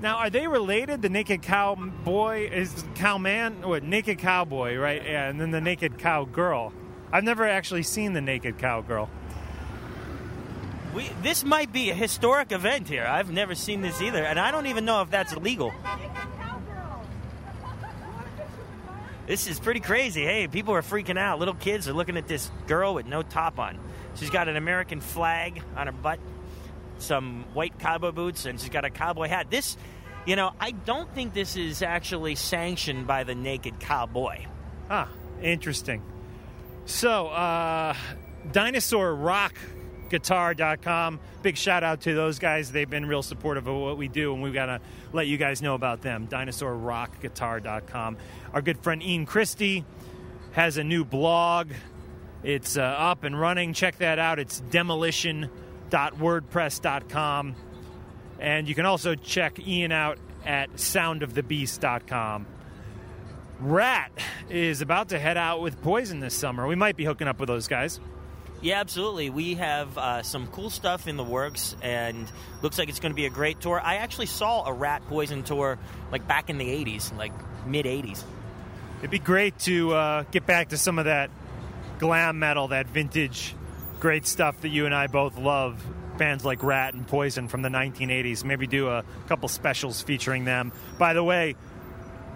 Now, 0.01 0.19
are 0.19 0.31
they 0.31 0.47
related? 0.47 1.03
The 1.03 1.09
naked 1.09 1.43
cowboy 1.43 2.49
is 2.51 2.85
cowman, 2.95 3.67
what 3.67 3.83
naked 3.83 4.19
cowboy, 4.19 4.77
right? 4.77 5.03
Yeah, 5.05 5.29
and 5.29 5.41
then 5.41 5.51
the 5.51 5.61
naked 5.61 5.99
cowgirl. 5.99 6.73
I've 7.11 7.25
never 7.25 7.47
actually 7.47 7.83
seen 7.83 8.13
the 8.13 8.21
naked 8.21 8.59
cowgirl. 8.59 9.11
We, 10.95 11.11
this 11.23 11.45
might 11.45 11.73
be 11.73 11.91
a 11.91 11.95
historic 11.95 12.51
event 12.51 12.89
here. 12.89 13.05
I've 13.07 13.31
never 13.31 13.55
seen 13.55 13.83
this 13.83 14.01
either, 14.01 14.25
and 14.25 14.39
I 14.39 14.51
don't 14.51 14.67
even 14.67 14.85
know 14.85 15.03
if 15.03 15.11
that's 15.11 15.33
illegal. 15.33 15.73
This 19.27 19.47
is 19.47 19.61
pretty 19.61 19.81
crazy. 19.81 20.25
Hey, 20.25 20.49
people 20.49 20.75
are 20.75 20.81
freaking 20.81 21.19
out. 21.19 21.39
Little 21.39 21.55
kids 21.55 21.87
are 21.87 21.93
looking 21.93 22.17
at 22.17 22.27
this 22.27 22.51
girl 22.67 22.95
with 22.95 23.05
no 23.05 23.23
top 23.23 23.59
on. 23.59 23.79
She's 24.15 24.31
got 24.31 24.49
an 24.49 24.57
American 24.57 25.03
flag 25.03 25.63
on 25.77 25.87
her 25.87 25.93
butt, 25.93 26.19
some 26.99 27.45
white 27.53 27.79
cowboy 27.79 28.13
boots, 28.13 28.47
and 28.47 28.59
she's 28.59 28.71
got 28.71 28.87
a 28.87 28.91
cowboy 28.91 29.29
hat. 29.29 29.51
This, 29.51 29.77
you 30.25 30.35
know, 30.35 30.53
I 30.59 30.71
don't 30.71 31.15
think 31.15 31.35
this 31.35 31.57
is 31.57 31.83
actually 31.83 32.37
sanctioned 32.37 33.07
by 33.07 33.25
the 33.25 33.35
naked 33.35 33.79
cowboy. 33.81 34.47
Ah, 34.89 35.09
interesting. 35.43 36.03
So, 36.87 37.27
uh, 37.27 37.95
Dinosaur 38.51 39.15
Rock 39.15 39.55
guitar.com. 40.09 41.21
Big 41.43 41.57
shout 41.57 41.85
out 41.85 42.01
to 42.03 42.15
those 42.15 42.39
guys. 42.39 42.73
They've 42.73 42.89
been 42.89 43.07
real 43.07 43.23
supportive 43.23 43.67
of 43.67 43.77
what 43.77 43.97
we 43.97 44.09
do, 44.09 44.33
and 44.33 44.43
we've 44.43 44.55
got 44.55 44.67
to 44.67 44.81
let 45.13 45.27
you 45.27 45.37
guys 45.37 45.63
know 45.63 45.75
about 45.75 46.03
them. 46.03 46.29
DinosaurRockGuitar.com. 46.29 48.17
Our 48.53 48.63
good 48.63 48.79
friend 48.79 49.03
Ian 49.03 49.27
Christe 49.27 49.85
has 50.53 50.77
a 50.77 50.85
new 50.85 51.05
blog. 51.05 51.71
It's 52.43 52.77
uh, 52.77 52.83
up 52.83 53.25
and 53.25 53.39
running. 53.39 53.73
Check 53.73 53.99
that 53.99 54.19
out. 54.19 54.39
It's 54.39 54.61
demolition.wordpress.com. 54.61 57.57
And 58.41 58.69
you 58.69 58.75
can 58.75 58.87
also 58.87 59.15
check 59.15 59.59
Ian 59.59 59.93
out 59.93 60.19
at 60.45 60.73
soundofthebeast.com. 60.75 62.47
Ratt 63.61 64.13
is 64.49 64.83
about 64.83 65.09
to 65.09 65.19
head 65.19 65.37
out 65.37 65.61
with 65.61 65.83
Poison 65.83 66.21
this 66.21 66.35
summer. 66.35 66.69
We 66.69 66.77
might 66.77 66.97
be 66.97 67.05
hooking 67.05 67.27
up 67.27 67.41
with 67.41 67.49
those 67.49 67.67
guys. 67.67 67.99
Yeah, 68.61 68.81
absolutely. 68.81 69.31
We 69.31 69.55
have 69.55 69.97
uh, 69.97 70.23
some 70.23 70.49
cool 70.49 70.71
stuff 70.71 71.07
in 71.07 71.17
the 71.17 71.25
works, 71.25 71.77
and 71.81 72.31
looks 72.61 72.77
like 72.77 72.89
it's 72.89 72.99
going 72.99 73.13
to 73.13 73.17
be 73.17 73.27
a 73.27 73.31
great 73.31 73.61
tour. 73.61 73.81
I 73.81 73.97
actually 73.97 74.27
saw 74.27 74.67
a 74.67 74.73
Ratt 74.73 75.07
Poison 75.09 75.45
tour 75.45 75.79
like 76.11 76.27
back 76.27 76.51
in 76.51 76.59
the 76.59 76.67
'80s, 76.67 77.17
like 77.17 77.33
mid 77.67 77.87
'80s. 77.87 78.25
It'd 78.99 79.11
be 79.11 79.21
great 79.21 79.57
to 79.61 79.95
uh, 79.95 80.23
get 80.33 80.45
back 80.45 80.71
to 80.71 80.77
some 80.77 80.99
of 80.99 81.05
that 81.05 81.31
glam 82.01 82.41
metal, 82.41 82.69
that 82.69 82.89
vintage, 82.89 83.55
great 84.01 84.27
stuff 84.27 84.61
that 84.63 84.71
you 84.71 84.87
and 84.87 84.95
I 84.95 85.07
both 85.07 85.39
love. 85.39 85.81
Bands 86.17 86.45
like 86.45 86.65
Ratt 86.65 86.95
and 86.95 87.07
Poison 87.07 87.47
from 87.47 87.63
the 87.63 87.69
1980s. 87.69 88.43
Maybe 88.43 88.67
do 88.67 88.89
a 88.89 89.05
couple 89.29 89.49
specials 89.49 90.03
featuring 90.03 90.45
them. 90.45 90.73
By 90.99 91.13
the 91.15 91.23
way, 91.23 91.55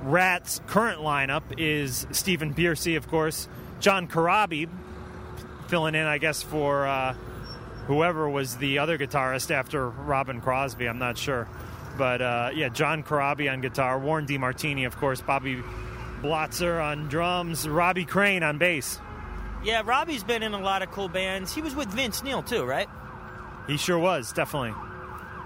Ratt's 0.02 0.60
current 0.68 1.00
lineup 1.00 1.42
is 1.58 2.06
Stephen 2.12 2.54
Pearcy, 2.54 2.96
of 2.96 3.08
course, 3.08 3.48
John 3.80 4.06
Corabi, 4.06 4.68
filling 5.72 5.94
in, 5.94 6.04
I 6.04 6.18
guess, 6.18 6.42
for 6.42 6.86
uh, 6.86 7.14
whoever 7.86 8.28
was 8.28 8.58
the 8.58 8.80
other 8.80 8.98
guitarist 8.98 9.50
after 9.50 9.88
Robin 9.88 10.42
Crosby. 10.42 10.86
I'm 10.86 10.98
not 10.98 11.16
sure. 11.16 11.48
But 11.96 12.20
uh, 12.20 12.50
yeah, 12.54 12.68
John 12.68 13.02
Corabi 13.02 13.50
on 13.50 13.62
guitar, 13.62 13.98
Warren 13.98 14.26
DeMartini, 14.26 14.86
of 14.86 14.98
course, 14.98 15.22
Bobby 15.22 15.62
Blotzer 16.20 16.84
on 16.84 17.08
drums, 17.08 17.66
Robbie 17.66 18.04
Crane 18.04 18.42
on 18.42 18.58
bass. 18.58 19.00
Yeah, 19.64 19.80
Robbie's 19.82 20.22
been 20.22 20.42
in 20.42 20.52
a 20.52 20.60
lot 20.60 20.82
of 20.82 20.90
cool 20.90 21.08
bands. 21.08 21.54
He 21.54 21.62
was 21.62 21.74
with 21.74 21.88
Vince 21.88 22.22
Neil, 22.22 22.42
too, 22.42 22.66
right? 22.66 22.88
He 23.66 23.78
sure 23.78 23.98
was, 23.98 24.30
definitely. 24.30 24.74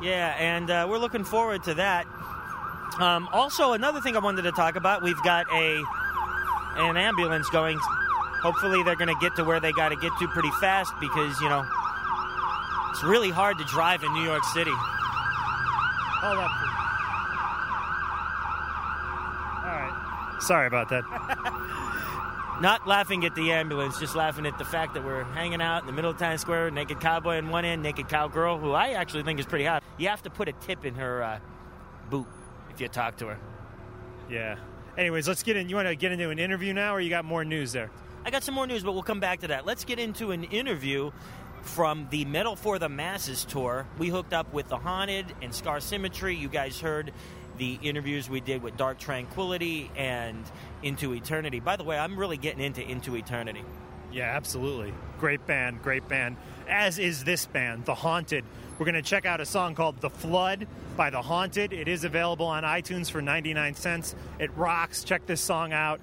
Yeah, 0.03 0.35
and 0.41 0.69
uh, 0.69 0.89
we're 0.91 0.99
looking 0.99 1.23
forward 1.23 1.63
to 1.65 1.75
that. 1.75 2.05
Um, 2.99 3.29
also, 3.33 3.75
another 3.75 4.01
thing 4.01 4.17
I 4.17 4.19
wanted 4.19 4.43
to 4.43 4.53
talk 4.53 4.75
about, 4.75 5.05
we've 5.05 5.23
got 5.23 5.47
a 5.53 5.85
an 6.79 6.97
ambulance 6.97 7.49
going 7.51 7.79
hopefully 8.43 8.83
they're 8.83 8.97
going 8.97 9.09
to 9.09 9.21
get 9.21 9.37
to 9.37 9.45
where 9.45 9.61
they 9.61 9.73
got 9.73 9.91
to 9.91 9.97
get 9.97 10.13
to 10.19 10.29
pretty 10.29 10.51
fast 10.61 10.93
because 11.01 11.41
you 11.41 11.49
know 11.49 11.65
it's 12.91 13.05
really 13.05 13.31
hard 13.31 13.59
to 13.59 13.65
drive 13.65 14.03
in 14.03 14.13
New 14.15 14.25
York 14.25 14.45
City. 14.45 14.73
Hold 14.73 16.39
up. 16.39 16.51
All 19.65 19.73
right. 19.73 20.37
Sorry 20.41 20.67
about 20.67 20.89
that. 20.89 21.05
Not 22.61 22.89
laughing 22.89 23.27
at 23.27 23.35
the 23.35 23.53
ambulance, 23.53 23.99
just 24.01 24.17
laughing 24.17 24.47
at 24.47 24.57
the 24.57 24.65
fact 24.65 24.95
that 24.95 25.05
we're 25.05 25.25
hanging 25.25 25.61
out 25.61 25.83
in 25.83 25.87
the 25.87 25.93
middle 25.93 26.11
of 26.11 26.17
Times 26.17 26.41
Square, 26.41 26.71
naked 26.71 27.01
cowboy 27.01 27.37
on 27.37 27.51
one 27.51 27.67
end, 27.67 27.83
naked 27.83 28.09
cowgirl, 28.09 28.59
who 28.59 28.73
I 28.73 28.93
actually 28.93 29.25
think 29.25 29.39
is 29.41 29.45
pretty 29.45 29.67
hot. 29.67 29.83
You 29.99 30.09
have 30.09 30.23
to 30.23 30.31
put 30.31 30.49
a 30.49 30.53
tip 30.53 30.87
in 30.87 30.95
her 30.95 31.23
uh, 31.23 31.39
boot 32.09 32.27
if 32.71 32.81
you 32.81 32.89
talk 32.89 33.19
to 33.19 33.27
her. 33.27 33.39
Yeah. 34.31 34.57
Anyways, 34.97 35.29
let's 35.29 35.43
get 35.43 35.59
in. 35.59 35.69
You 35.69 35.77
want 35.77 35.89
to 35.89 35.95
get 35.95 36.13
into 36.13 36.31
an 36.31 36.39
interview 36.39 36.73
now, 36.73 36.95
or 36.95 37.01
you 37.01 37.11
got 37.11 37.27
more 37.27 37.45
news 37.45 37.73
there? 37.73 37.91
I 38.27 38.31
got 38.31 38.43
some 38.43 38.57
more 38.57 38.67
news, 38.67 38.83
but 38.83 38.91
we'll 38.91 39.05
come 39.05 39.21
back 39.21 39.43
to 39.43 39.49
that. 39.49 39.67
Let's 39.67 39.85
get 39.85 40.01
into 40.01 40.33
an 40.33 40.43
interview 40.43 41.13
from 41.63 42.09
the 42.11 42.25
Metal 42.25 42.57
for 42.57 42.81
the 42.81 42.89
Masses 42.89 43.45
tour. 43.45 43.87
We 43.99 44.09
hooked 44.09 44.33
up 44.33 44.53
with 44.53 44.69
The 44.69 44.79
Haunted 44.79 45.27
and 45.43 45.55
Scar 45.55 45.79
Symmetry. 45.79 46.35
You 46.35 46.49
guys 46.49 46.81
heard 46.81 47.13
the 47.57 47.79
interviews 47.81 48.29
we 48.29 48.41
did 48.41 48.65
with 48.65 48.77
Dark 48.77 48.99
Tranquillity 48.99 49.93
and 49.95 50.45
Into 50.83 51.15
Eternity. 51.15 51.61
By 51.61 51.77
the 51.77 51.85
way, 51.85 51.97
I'm 51.97 52.19
really 52.19 52.37
getting 52.37 52.65
into 52.65 52.83
Into 52.83 53.15
Eternity. 53.15 53.63
Yeah, 54.11 54.25
absolutely. 54.35 54.93
Great 55.21 55.47
band, 55.47 55.81
great 55.85 56.09
band. 56.09 56.37
As 56.69 56.99
is 56.99 57.23
this 57.23 57.47
band, 57.47 57.85
The 57.85 57.95
Haunted. 57.95 58.45
We're 58.77 58.87
going 58.87 58.97
to 58.97 59.03
check 59.03 59.25
out 59.25 59.41
a 59.41 59.47
song 59.47 59.77
called 59.77 60.01
The 60.01 60.11
Flood 60.11 60.67
by 60.97 61.11
The 61.11 61.23
Haunted. 61.23 61.73
It 61.73 61.87
is 61.87 62.03
available 62.03 62.47
on 62.47 62.65
iTunes 62.65 63.09
for 63.09 63.23
99 63.23 63.77
cents. 63.77 64.17
It 64.41 64.51
rocks. 64.57 65.05
Check 65.05 65.27
this 65.27 65.41
song 65.41 65.73
out 65.73 66.01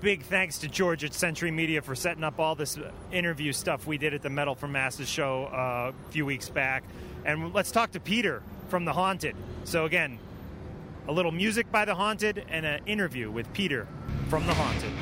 big 0.00 0.22
thanks 0.22 0.58
to 0.58 0.68
George 0.68 1.04
at 1.04 1.12
Century 1.12 1.50
Media 1.50 1.82
for 1.82 1.94
setting 1.94 2.24
up 2.24 2.38
all 2.38 2.54
this 2.54 2.78
interview 3.12 3.52
stuff 3.52 3.86
we 3.86 3.98
did 3.98 4.14
at 4.14 4.22
the 4.22 4.30
Metal 4.30 4.54
for 4.54 4.66
Masses 4.66 5.08
show 5.08 5.44
uh, 5.46 5.92
a 5.92 6.10
few 6.10 6.24
weeks 6.24 6.48
back. 6.48 6.84
And 7.24 7.52
let's 7.52 7.70
talk 7.70 7.92
to 7.92 8.00
Peter 8.00 8.42
from 8.68 8.84
The 8.84 8.92
Haunted. 8.92 9.36
So, 9.64 9.84
again, 9.84 10.18
a 11.06 11.12
little 11.12 11.32
music 11.32 11.70
by 11.70 11.84
The 11.84 11.94
Haunted 11.94 12.44
and 12.48 12.64
an 12.64 12.80
interview 12.86 13.30
with 13.30 13.52
Peter 13.52 13.86
from 14.28 14.46
The 14.46 14.54
Haunted. 14.54 14.92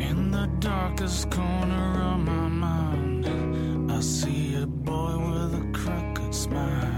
In 0.00 0.30
the 0.30 0.46
darkest 0.60 1.30
corner 1.30 2.02
of 2.02 2.20
my 2.20 2.48
mind, 2.48 3.92
I 3.92 4.00
see 4.00 4.54
a 4.54 4.66
boy 4.66 5.18
with 5.18 5.54
a 5.54 5.70
crooked 5.72 6.34
smile. 6.34 6.89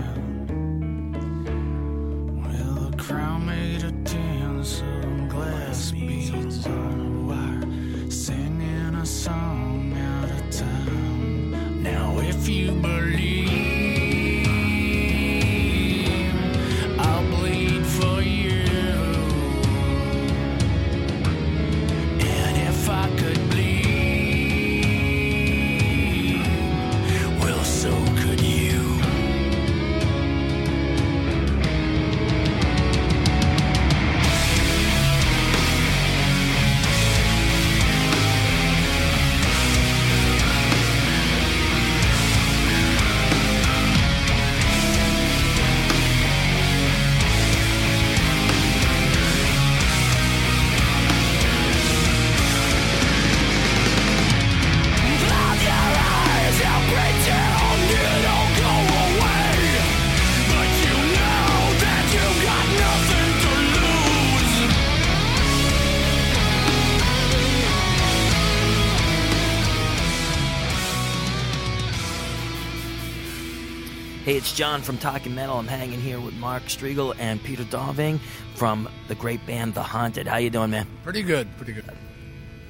Hey, 74.25 74.37
it's 74.37 74.53
John 74.53 74.83
from 74.83 74.99
Talking 74.99 75.35
Metal. 75.35 75.57
I'm 75.57 75.67
hanging 75.67 76.01
here 76.01 76.21
with 76.21 76.35
Mark 76.35 76.63
Strigl 76.65 77.13
and 77.19 77.43
Peter 77.43 77.65
Dolving 77.65 78.21
from 78.55 78.89
the 79.09 79.17
great 79.17 79.45
band 79.47 79.75
The 79.75 79.83
Haunted. 79.83 80.29
How 80.29 80.37
you 80.37 80.49
doing, 80.49 80.71
man? 80.71 80.87
Pretty 81.03 81.25
good, 81.25 81.49
pretty 81.57 81.73
good. 81.73 81.85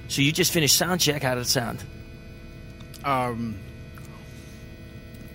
So 0.08 0.22
you 0.22 0.32
just 0.32 0.50
finished 0.50 0.74
sound 0.78 1.02
check. 1.02 1.22
How 1.22 1.34
did 1.34 1.42
it 1.42 1.48
sound? 1.48 1.84
Um, 3.04 3.58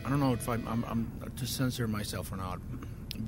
I 0.04 0.10
don't 0.10 0.20
know 0.20 0.34
if 0.34 0.50
I'm, 0.50 0.68
I'm, 0.68 0.84
I'm 0.86 1.32
to 1.36 1.46
censor 1.46 1.88
myself 1.88 2.32
or 2.32 2.38
not. 2.38 2.62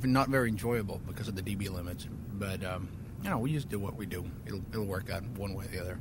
Not 0.01 0.29
very 0.29 0.49
enjoyable 0.49 0.99
because 1.07 1.27
of 1.27 1.35
the 1.35 1.43
dB 1.43 1.69
limits, 1.69 2.07
but 2.39 2.63
um, 2.63 2.89
you 3.23 3.29
know 3.29 3.37
we 3.37 3.53
just 3.53 3.69
do 3.69 3.77
what 3.77 3.97
we 3.97 4.07
do. 4.07 4.25
It'll 4.47 4.61
it'll 4.71 4.85
work 4.85 5.11
out 5.11 5.23
one 5.37 5.53
way 5.53 5.65
or 5.65 5.67
the 5.67 5.79
other. 5.79 5.99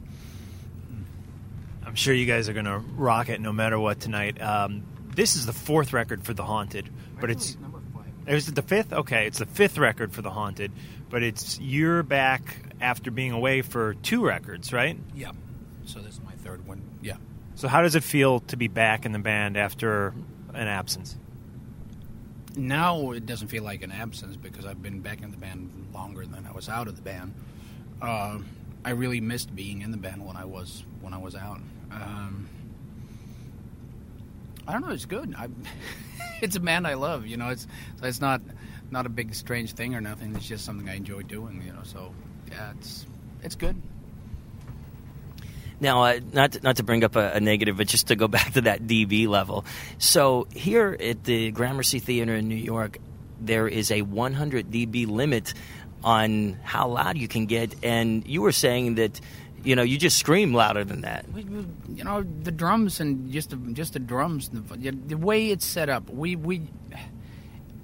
I'm 1.84 1.94
sure 1.94 2.14
you 2.14 2.26
guys 2.26 2.48
are 2.48 2.52
going 2.54 2.66
to 2.66 2.78
rock 2.96 3.28
it 3.28 3.40
no 3.40 3.52
matter 3.52 3.78
what 3.78 3.98
tonight. 3.98 4.40
Um, 4.40 4.84
this 5.18 5.34
is 5.34 5.46
the 5.46 5.52
fourth 5.52 5.92
record 5.92 6.22
for 6.22 6.32
The 6.32 6.44
Haunted, 6.44 6.88
but 7.20 7.28
it's 7.28 7.56
is 8.28 8.48
it 8.48 8.54
the 8.54 8.62
fifth? 8.62 8.92
Okay, 8.92 9.26
it's 9.26 9.40
the 9.40 9.46
fifth 9.46 9.76
record 9.76 10.12
for 10.12 10.22
The 10.22 10.30
Haunted, 10.30 10.70
but 11.10 11.24
it's 11.24 11.58
you're 11.58 12.04
back 12.04 12.56
after 12.80 13.10
being 13.10 13.32
away 13.32 13.62
for 13.62 13.94
two 13.94 14.24
records, 14.24 14.72
right? 14.72 14.96
Yeah. 15.16 15.32
So 15.86 15.98
this 15.98 16.14
is 16.14 16.20
my 16.20 16.32
third 16.44 16.64
one. 16.68 16.82
Yeah. 17.02 17.16
So 17.56 17.66
how 17.66 17.82
does 17.82 17.96
it 17.96 18.04
feel 18.04 18.38
to 18.40 18.56
be 18.56 18.68
back 18.68 19.06
in 19.06 19.10
the 19.10 19.18
band 19.18 19.56
after 19.56 20.14
an 20.54 20.68
absence? 20.68 21.16
Now 22.54 23.10
it 23.10 23.26
doesn't 23.26 23.48
feel 23.48 23.64
like 23.64 23.82
an 23.82 23.90
absence 23.90 24.36
because 24.36 24.66
I've 24.66 24.82
been 24.82 25.00
back 25.00 25.22
in 25.22 25.32
the 25.32 25.36
band 25.36 25.88
longer 25.92 26.26
than 26.26 26.46
I 26.46 26.52
was 26.52 26.68
out 26.68 26.86
of 26.86 26.94
the 26.94 27.02
band. 27.02 27.34
Uh, 28.00 28.38
I 28.84 28.90
really 28.90 29.20
missed 29.20 29.52
being 29.56 29.82
in 29.82 29.90
the 29.90 29.96
band 29.96 30.24
when 30.24 30.36
I 30.36 30.44
was 30.44 30.84
when 31.00 31.12
I 31.12 31.18
was 31.18 31.34
out. 31.34 31.58
Um, 31.90 32.48
I 34.68 34.72
don't 34.72 34.82
know. 34.82 34.90
It's 34.90 35.06
good. 35.06 35.34
I, 35.36 35.48
it's 36.42 36.54
a 36.54 36.60
band 36.60 36.86
I 36.86 36.94
love. 36.94 37.26
You 37.26 37.38
know, 37.38 37.48
it's 37.48 37.66
it's 38.02 38.20
not 38.20 38.42
not 38.90 39.06
a 39.06 39.08
big 39.08 39.34
strange 39.34 39.72
thing 39.72 39.94
or 39.94 40.00
nothing. 40.00 40.36
It's 40.36 40.46
just 40.46 40.64
something 40.64 40.88
I 40.88 40.96
enjoy 40.96 41.22
doing. 41.22 41.62
You 41.66 41.72
know, 41.72 41.82
so 41.84 42.12
yeah, 42.50 42.72
it's 42.78 43.06
it's 43.42 43.54
good. 43.54 43.80
Now, 45.80 46.02
uh, 46.02 46.20
not 46.32 46.52
to, 46.52 46.60
not 46.60 46.76
to 46.76 46.82
bring 46.82 47.04
up 47.04 47.14
a, 47.14 47.34
a, 47.34 47.40
negative, 47.40 47.76
but 47.76 47.86
just 47.86 48.08
to 48.08 48.16
go 48.16 48.26
back 48.36 48.52
to 48.54 48.62
that 48.62 48.82
DB 48.82 49.28
level. 49.28 49.64
So 49.98 50.48
here 50.52 50.96
at 50.98 51.24
the 51.24 51.52
Gramercy 51.52 52.00
Theater 52.00 52.34
in 52.34 52.48
New 52.48 52.56
York, 52.56 52.98
there 53.40 53.68
is 53.68 53.92
a 53.92 54.02
100 54.02 54.72
dB 54.72 55.06
limit 55.06 55.54
on 56.02 56.58
how 56.64 56.88
loud 56.88 57.16
you 57.16 57.28
can 57.28 57.46
get, 57.46 57.74
and 57.84 58.26
you 58.26 58.42
were 58.42 58.52
saying 58.52 58.96
that 58.96 59.20
you 59.64 59.76
know 59.76 59.82
you 59.82 59.98
just 59.98 60.18
scream 60.18 60.54
louder 60.54 60.84
than 60.84 61.02
that. 61.02 61.26
You 61.34 62.04
know 62.04 62.22
the 62.22 62.52
drums 62.52 63.00
and 63.00 63.30
just 63.32 63.50
the, 63.50 63.56
just 63.72 63.92
the 63.92 63.98
drums, 63.98 64.50
the, 64.50 64.90
the 64.90 65.16
way 65.16 65.50
it's 65.50 65.64
set 65.64 65.88
up. 65.88 66.08
We 66.10 66.36
we 66.36 66.62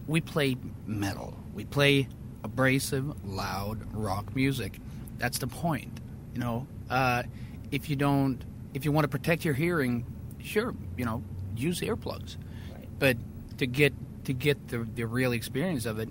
we 0.06 0.20
play 0.20 0.56
metal. 0.86 1.36
We 1.54 1.64
play 1.64 2.08
abrasive, 2.42 3.24
loud 3.24 3.80
rock 3.94 4.34
music. 4.34 4.78
That's 5.18 5.38
the 5.38 5.46
point. 5.46 6.00
You 6.34 6.40
know, 6.40 6.66
uh, 6.90 7.22
if 7.70 7.88
you 7.88 7.96
don't, 7.96 8.44
if 8.74 8.84
you 8.84 8.92
want 8.92 9.04
to 9.04 9.08
protect 9.08 9.44
your 9.44 9.54
hearing, 9.54 10.04
sure, 10.42 10.74
you 10.96 11.04
know, 11.04 11.22
use 11.56 11.80
earplugs. 11.80 12.36
Right. 12.72 12.88
But 12.98 13.16
to 13.58 13.66
get 13.66 13.92
to 14.24 14.32
get 14.32 14.68
the 14.68 14.78
the 14.78 15.04
real 15.06 15.32
experience 15.32 15.86
of 15.86 15.98
it, 15.98 16.08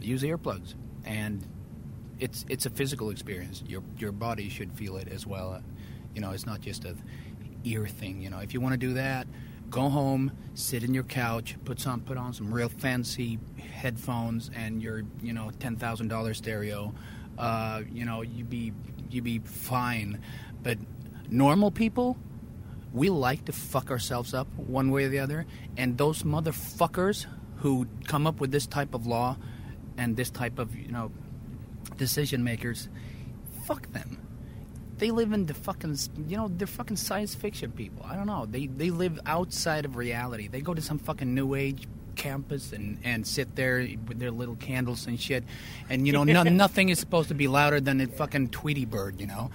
use 0.00 0.22
earplugs. 0.22 0.74
And 1.04 1.46
it's 2.18 2.44
it's 2.48 2.66
a 2.66 2.70
physical 2.70 3.10
experience. 3.10 3.62
Your 3.66 3.82
your 3.98 4.12
body 4.12 4.48
should 4.48 4.72
feel 4.72 4.96
it 4.96 5.08
as 5.08 5.26
well. 5.26 5.60
You 6.14 6.20
know, 6.20 6.30
it's 6.30 6.46
not 6.46 6.60
just 6.60 6.84
a 6.84 6.96
ear 7.64 7.86
thing. 7.86 8.20
You 8.22 8.30
know, 8.30 8.38
if 8.38 8.54
you 8.54 8.60
want 8.60 8.72
to 8.72 8.78
do 8.78 8.94
that, 8.94 9.26
go 9.70 9.88
home, 9.88 10.32
sit 10.54 10.82
in 10.82 10.94
your 10.94 11.04
couch, 11.04 11.56
put 11.64 11.80
some 11.80 12.00
put 12.00 12.16
on 12.16 12.32
some 12.32 12.52
real 12.52 12.68
fancy 12.68 13.38
headphones 13.58 14.50
and 14.54 14.82
your 14.82 15.02
you 15.22 15.32
know 15.32 15.50
ten 15.58 15.76
thousand 15.76 16.08
dollar 16.08 16.34
stereo. 16.34 16.94
Uh, 17.38 17.82
you 17.92 18.04
know, 18.04 18.22
you'd 18.22 18.48
be 18.50 18.72
you'd 19.10 19.24
be 19.24 19.38
fine. 19.40 20.20
But 20.62 20.78
normal 21.28 21.70
people, 21.70 22.16
we 22.92 23.10
like 23.10 23.44
to 23.44 23.52
fuck 23.52 23.90
ourselves 23.90 24.32
up 24.32 24.48
one 24.56 24.90
way 24.90 25.04
or 25.04 25.08
the 25.08 25.18
other, 25.18 25.46
and 25.76 25.98
those 25.98 26.22
motherfuckers 26.22 27.26
who 27.56 27.86
come 28.06 28.26
up 28.26 28.40
with 28.40 28.50
this 28.52 28.66
type 28.66 28.94
of 28.94 29.06
law 29.06 29.36
and 29.98 30.16
this 30.16 30.30
type 30.30 30.58
of 30.58 30.74
you 30.74 30.90
know 30.90 31.10
decision 31.96 32.44
makers, 32.44 32.88
fuck 33.66 33.90
them. 33.92 34.18
They 34.98 35.10
live 35.10 35.32
in 35.32 35.46
the 35.46 35.54
fucking, 35.54 35.98
you 36.26 36.36
know, 36.36 36.48
they're 36.48 36.66
fucking 36.66 36.96
science 36.96 37.34
fiction 37.34 37.70
people. 37.70 38.06
I 38.08 38.16
don't 38.16 38.26
know. 38.26 38.46
They 38.46 38.66
they 38.66 38.90
live 38.90 39.20
outside 39.26 39.84
of 39.84 39.96
reality. 39.96 40.48
They 40.48 40.62
go 40.62 40.72
to 40.72 40.80
some 40.80 40.98
fucking 40.98 41.34
new 41.34 41.54
age 41.54 41.86
campus 42.14 42.72
and 42.72 42.98
and 43.04 43.26
sit 43.26 43.54
there 43.56 43.86
with 44.08 44.18
their 44.18 44.30
little 44.30 44.56
candles 44.56 45.06
and 45.06 45.20
shit, 45.20 45.44
and 45.90 46.06
you 46.06 46.14
know, 46.14 46.24
no, 46.24 46.42
nothing 46.44 46.88
is 46.88 46.98
supposed 46.98 47.28
to 47.28 47.34
be 47.34 47.46
louder 47.46 47.78
than 47.78 48.00
a 48.00 48.06
fucking 48.06 48.48
Tweety 48.48 48.86
bird. 48.86 49.20
You 49.20 49.26
know, 49.26 49.50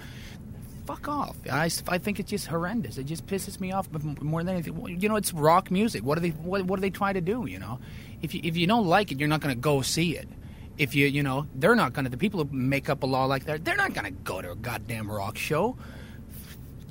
fuck 0.86 1.08
off. 1.08 1.36
I, 1.50 1.68
I 1.88 1.98
think 1.98 2.20
it's 2.20 2.30
just 2.30 2.46
horrendous. 2.46 2.96
It 2.96 3.04
just 3.04 3.26
pisses 3.26 3.58
me 3.58 3.72
off 3.72 3.88
more 4.20 4.44
than 4.44 4.54
anything. 4.54 5.00
You 5.00 5.08
know, 5.08 5.16
it's 5.16 5.34
rock 5.34 5.72
music. 5.72 6.04
What 6.04 6.18
are 6.18 6.20
they 6.20 6.30
what, 6.30 6.62
what 6.66 6.78
are 6.78 6.82
they 6.82 6.90
trying 6.90 7.14
to 7.14 7.20
do? 7.20 7.46
You 7.46 7.58
know, 7.58 7.80
if 8.22 8.32
you 8.32 8.40
if 8.44 8.56
you 8.56 8.68
don't 8.68 8.86
like 8.86 9.10
it, 9.10 9.18
you're 9.18 9.28
not 9.28 9.40
going 9.40 9.54
to 9.54 9.60
go 9.60 9.82
see 9.82 10.16
it 10.16 10.28
if 10.78 10.94
you 10.94 11.06
you 11.06 11.22
know 11.22 11.46
they're 11.54 11.74
not 11.74 11.92
going 11.92 12.04
to 12.04 12.10
the 12.10 12.16
people 12.16 12.42
who 12.44 12.56
make 12.56 12.88
up 12.88 13.02
a 13.02 13.06
law 13.06 13.24
like 13.26 13.44
that 13.44 13.64
they're 13.64 13.76
not 13.76 13.94
going 13.94 14.04
to 14.04 14.10
go 14.10 14.40
to 14.40 14.52
a 14.52 14.56
goddamn 14.56 15.10
rock 15.10 15.36
show. 15.36 15.76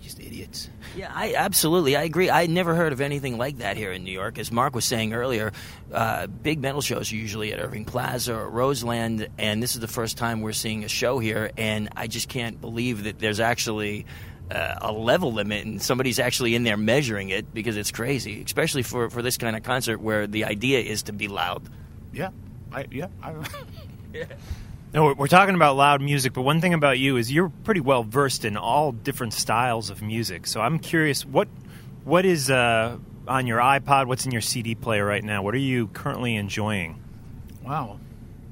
Just 0.01 0.19
idiots. 0.19 0.69
Yeah 0.95 1.11
i 1.13 1.35
absolutely 1.35 1.95
i 1.95 2.03
agree. 2.03 2.29
I 2.29 2.47
never 2.47 2.75
heard 2.75 2.91
of 2.91 3.01
anything 3.01 3.37
like 3.37 3.59
that 3.59 3.77
here 3.77 3.91
in 3.91 4.03
new 4.03 4.11
york. 4.11 4.37
As 4.37 4.51
mark 4.51 4.75
was 4.75 4.85
saying 4.85 5.13
earlier 5.13 5.51
uh, 5.93 6.27
big 6.27 6.59
metal 6.61 6.81
shows 6.81 7.11
are 7.11 7.15
usually 7.15 7.53
at 7.53 7.59
irving 7.59 7.85
plaza 7.85 8.35
or 8.35 8.49
roseland 8.49 9.27
and 9.37 9.61
this 9.61 9.75
is 9.75 9.81
the 9.81 9.87
first 9.87 10.17
time 10.17 10.41
we're 10.41 10.53
seeing 10.53 10.83
a 10.83 10.87
show 10.87 11.19
here 11.19 11.51
and 11.57 11.89
i 11.95 12.07
just 12.07 12.29
can't 12.29 12.59
believe 12.61 13.03
that 13.03 13.19
there's 13.19 13.39
actually 13.39 14.05
uh, 14.49 14.75
a 14.81 14.91
level 14.91 15.31
limit 15.31 15.65
and 15.65 15.81
somebody's 15.81 16.19
actually 16.19 16.55
in 16.55 16.63
there 16.63 16.77
measuring 16.77 17.29
it 17.29 17.53
because 17.53 17.77
it's 17.77 17.91
crazy 17.91 18.41
especially 18.45 18.83
for, 18.83 19.09
for 19.09 19.21
this 19.21 19.37
kind 19.37 19.55
of 19.55 19.63
concert 19.63 20.01
where 20.01 20.27
the 20.27 20.45
idea 20.45 20.79
is 20.79 21.03
to 21.03 21.13
be 21.13 21.27
loud. 21.27 21.63
Yeah 22.11 22.29
I, 22.73 22.85
yeah, 22.91 23.07
I, 23.21 23.33
yeah. 24.13 24.25
No, 24.93 25.13
we're 25.13 25.27
talking 25.27 25.55
about 25.55 25.77
loud 25.77 26.01
music, 26.01 26.33
but 26.33 26.41
one 26.41 26.59
thing 26.59 26.73
about 26.73 26.99
you 26.99 27.15
is 27.15 27.31
you're 27.31 27.47
pretty 27.47 27.79
well 27.79 28.03
versed 28.03 28.43
in 28.43 28.57
all 28.57 28.91
different 28.91 29.31
styles 29.31 29.89
of 29.89 30.01
music. 30.01 30.45
So 30.45 30.59
I'm 30.59 30.79
curious, 30.79 31.25
what 31.25 31.47
what 32.03 32.25
is 32.25 32.49
uh, 32.51 32.97
on 33.25 33.47
your 33.47 33.59
iPod? 33.59 34.07
What's 34.07 34.25
in 34.25 34.33
your 34.33 34.41
CD 34.41 34.75
player 34.75 35.05
right 35.05 35.23
now? 35.23 35.43
What 35.43 35.55
are 35.55 35.59
you 35.59 35.87
currently 35.87 36.35
enjoying? 36.35 37.01
Wow, 37.63 37.99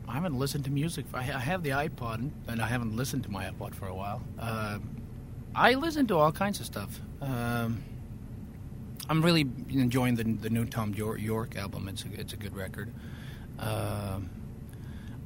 I 0.07 0.13
haven't 0.13 0.39
listened 0.39 0.63
to 0.63 0.71
music. 0.71 1.05
I 1.13 1.23
have 1.23 1.61
the 1.61 1.71
iPod, 1.71 2.29
and 2.47 2.61
I 2.61 2.67
haven't 2.67 2.95
listened 2.95 3.23
to 3.23 3.31
my 3.31 3.43
iPod 3.49 3.75
for 3.75 3.87
a 3.87 3.93
while. 3.93 4.21
Uh, 4.39 4.79
I 5.53 5.73
listen 5.73 6.07
to 6.07 6.17
all 6.17 6.31
kinds 6.31 6.61
of 6.61 6.65
stuff. 6.65 7.01
Um, 7.21 7.83
I'm 9.09 9.21
really 9.21 9.41
enjoying 9.71 10.15
the 10.15 10.23
the 10.23 10.49
new 10.49 10.65
Thom 10.65 10.93
Yorke 10.93 11.57
album. 11.57 11.89
It's 11.89 12.05
a, 12.05 12.13
it's 12.17 12.31
a 12.31 12.37
good 12.37 12.55
record. 12.55 12.93
Uh, 13.59 14.19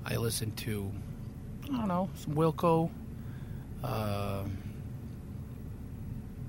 I 0.05 0.15
listen 0.17 0.51
to, 0.55 0.91
I 1.65 1.77
don't 1.77 1.87
know, 1.87 2.09
some 2.15 2.33
Wilco, 2.33 2.89
uh, 3.83 4.43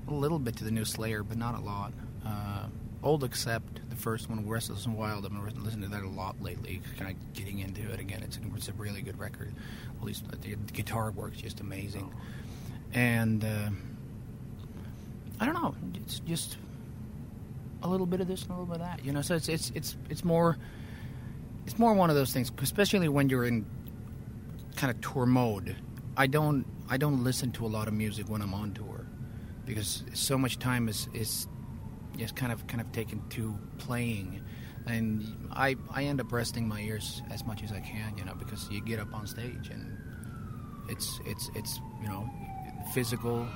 a 0.07 0.13
little 0.13 0.39
bit 0.39 0.55
to 0.57 0.63
the 0.63 0.71
new 0.71 0.85
Slayer, 0.85 1.23
but 1.23 1.37
not 1.37 1.55
a 1.55 1.61
lot. 1.61 1.93
Uh, 2.25 2.67
Old 3.03 3.23
Accept, 3.23 3.87
the 3.89 3.95
first 3.95 4.29
one, 4.29 4.47
Restless 4.47 4.85
and 4.85 4.97
Wild. 4.97 5.25
I've 5.25 5.31
been 5.31 5.63
listening 5.63 5.89
to 5.89 5.95
that 5.95 6.03
a 6.03 6.09
lot 6.09 6.41
lately, 6.41 6.81
kind 6.97 7.11
of 7.11 7.33
getting 7.33 7.59
into 7.59 7.89
it 7.91 7.99
again. 7.99 8.23
It's, 8.23 8.39
it's 8.55 8.67
a 8.67 8.73
really 8.73 9.01
good 9.01 9.19
record. 9.19 9.53
At 9.99 10.03
least 10.03 10.25
the 10.41 10.55
guitar 10.73 11.11
work's 11.11 11.39
just 11.39 11.59
amazing. 11.59 12.11
And 12.93 13.43
uh, 13.45 13.69
I 15.39 15.45
don't 15.45 15.53
know, 15.53 15.75
it's 15.93 16.19
just 16.19 16.57
a 17.83 17.87
little 17.87 18.07
bit 18.07 18.21
of 18.21 18.27
this 18.27 18.41
and 18.43 18.51
a 18.51 18.53
little 18.53 18.65
bit 18.65 18.81
of 18.81 18.87
that. 18.87 19.05
You 19.05 19.11
know, 19.11 19.21
so 19.21 19.35
it's 19.35 19.49
it's 19.49 19.71
it's 19.75 19.95
it's 20.09 20.23
more 20.23 20.57
it's 21.65 21.79
more 21.79 21.93
one 21.93 22.09
of 22.09 22.15
those 22.15 22.31
things, 22.33 22.51
especially 22.61 23.09
when 23.09 23.29
you're 23.29 23.45
in 23.45 23.65
kind 24.75 24.91
of 24.91 25.01
tour 25.01 25.25
mode. 25.25 25.75
I 26.17 26.27
don't 26.27 26.65
I 26.89 26.97
don't 26.97 27.23
listen 27.23 27.51
to 27.53 27.65
a 27.65 27.67
lot 27.67 27.87
of 27.87 27.93
music 27.93 28.29
when 28.29 28.41
I'm 28.41 28.53
on 28.53 28.73
tour 28.73 29.05
because 29.65 30.03
so 30.13 30.37
much 30.37 30.59
time 30.59 30.87
is 30.87 31.09
is 31.13 31.47
is 32.17 32.31
kind 32.31 32.51
of 32.51 32.65
kind 32.67 32.81
of 32.81 32.91
taken 32.91 33.21
to 33.29 33.57
playing, 33.77 34.43
and 34.85 35.49
I 35.51 35.75
I 35.91 36.03
end 36.03 36.21
up 36.21 36.31
resting 36.31 36.67
my 36.67 36.81
ears 36.81 37.21
as 37.31 37.45
much 37.45 37.63
as 37.63 37.71
I 37.71 37.79
can, 37.79 38.17
you 38.17 38.25
know, 38.25 38.35
because 38.35 38.69
you 38.69 38.81
get 38.81 38.99
up 38.99 39.13
on 39.13 39.27
stage 39.27 39.69
and 39.69 39.97
it's 40.89 41.19
it's 41.25 41.49
it's 41.55 41.81
you 42.01 42.07
know 42.07 42.29
physical 42.93 43.47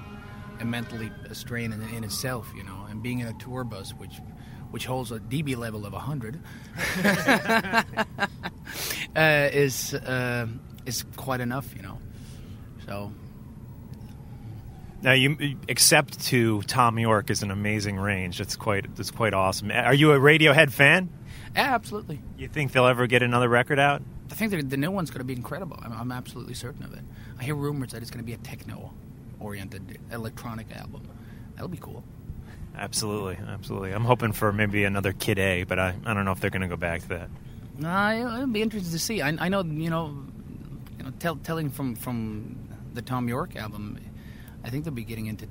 and 0.59 0.69
mentally 0.69 1.11
a 1.29 1.35
strain 1.35 1.71
in, 1.71 1.81
in 1.95 2.03
itself, 2.03 2.51
you 2.55 2.63
know, 2.63 2.85
and 2.89 3.01
being 3.01 3.19
in 3.19 3.27
a 3.27 3.33
tour 3.33 3.63
bus, 3.63 3.91
which 3.91 4.19
which 4.71 4.85
holds 4.85 5.11
a 5.11 5.19
dB 5.19 5.57
level 5.57 5.85
of 5.85 5.93
100, 5.93 6.39
uh, 9.15 9.49
is 9.51 9.93
uh, 9.93 10.47
is 10.85 11.03
quite 11.15 11.41
enough, 11.41 11.73
you 11.75 11.81
know. 11.81 11.97
So. 12.85 13.11
Now 15.01 15.13
you 15.13 15.57
accept 15.69 16.19
to 16.25 16.61
Thom 16.63 16.99
Yorke 16.99 17.29
is 17.29 17.41
an 17.41 17.51
amazing 17.51 17.95
range. 17.97 18.41
It's 18.41 18.57
quite 18.57 18.85
it's 18.97 19.11
quite 19.11 19.33
awesome. 19.33 19.71
Are 19.71 19.93
you 19.93 20.11
a 20.11 20.19
Radiohead 20.19 20.71
fan? 20.71 21.09
Yeah, 21.55 21.73
absolutely. 21.73 22.21
You 22.37 22.47
think 22.47 22.73
they'll 22.73 22.85
ever 22.85 23.07
get 23.07 23.23
another 23.23 23.47
record 23.47 23.79
out? 23.79 24.01
I 24.31 24.35
think 24.35 24.69
the 24.69 24.77
new 24.77 24.91
one's 24.91 25.09
going 25.09 25.19
to 25.19 25.25
be 25.25 25.33
incredible. 25.33 25.79
I'm, 25.81 25.91
I'm, 25.91 26.11
absolutely 26.11 26.53
certain 26.53 26.83
of 26.83 26.93
it. 26.93 27.03
I 27.39 27.43
hear 27.43 27.55
rumors 27.55 27.93
that 27.93 28.01
it's 28.01 28.11
going 28.11 28.23
to 28.23 28.25
be 28.25 28.33
a 28.33 28.37
techno 28.37 28.93
oriented 29.39 29.99
electronic 30.11 30.67
album. 30.75 31.07
That'll 31.55 31.69
be 31.69 31.77
cool. 31.77 32.03
Absolutely, 32.79 33.37
absolutely. 33.45 33.91
I'm 33.91 34.05
hoping 34.05 34.31
for 34.31 34.53
maybe 34.53 34.85
another 34.85 35.11
Kid 35.11 35.37
A, 35.37 35.63
but 35.65 35.77
I, 35.77 35.95
I 36.05 36.13
don't 36.13 36.23
know 36.23 36.31
if 36.31 36.39
they're 36.39 36.49
going 36.49 36.61
to 36.61 36.67
go 36.69 36.77
back 36.77 37.01
to 37.01 37.09
that. 37.09 37.29
It'll, 37.77 38.33
it'll 38.35 38.47
be 38.47 38.61
interesting 38.61 38.91
to 38.93 38.99
see. 38.99 39.21
I, 39.21 39.35
I 39.37 39.49
know, 39.49 39.63
you 39.63 39.89
know, 39.89 40.23
you 40.97 41.03
know, 41.03 41.11
tell, 41.19 41.35
telling 41.35 41.69
from 41.69 41.95
from 41.95 42.57
the 42.93 43.01
Thom 43.01 43.27
Yorke 43.27 43.57
album, 43.57 43.99
I 44.63 44.69
think 44.69 44.85
they'll 44.85 44.93
be 44.93 45.03
getting 45.03 45.25
into 45.25 45.45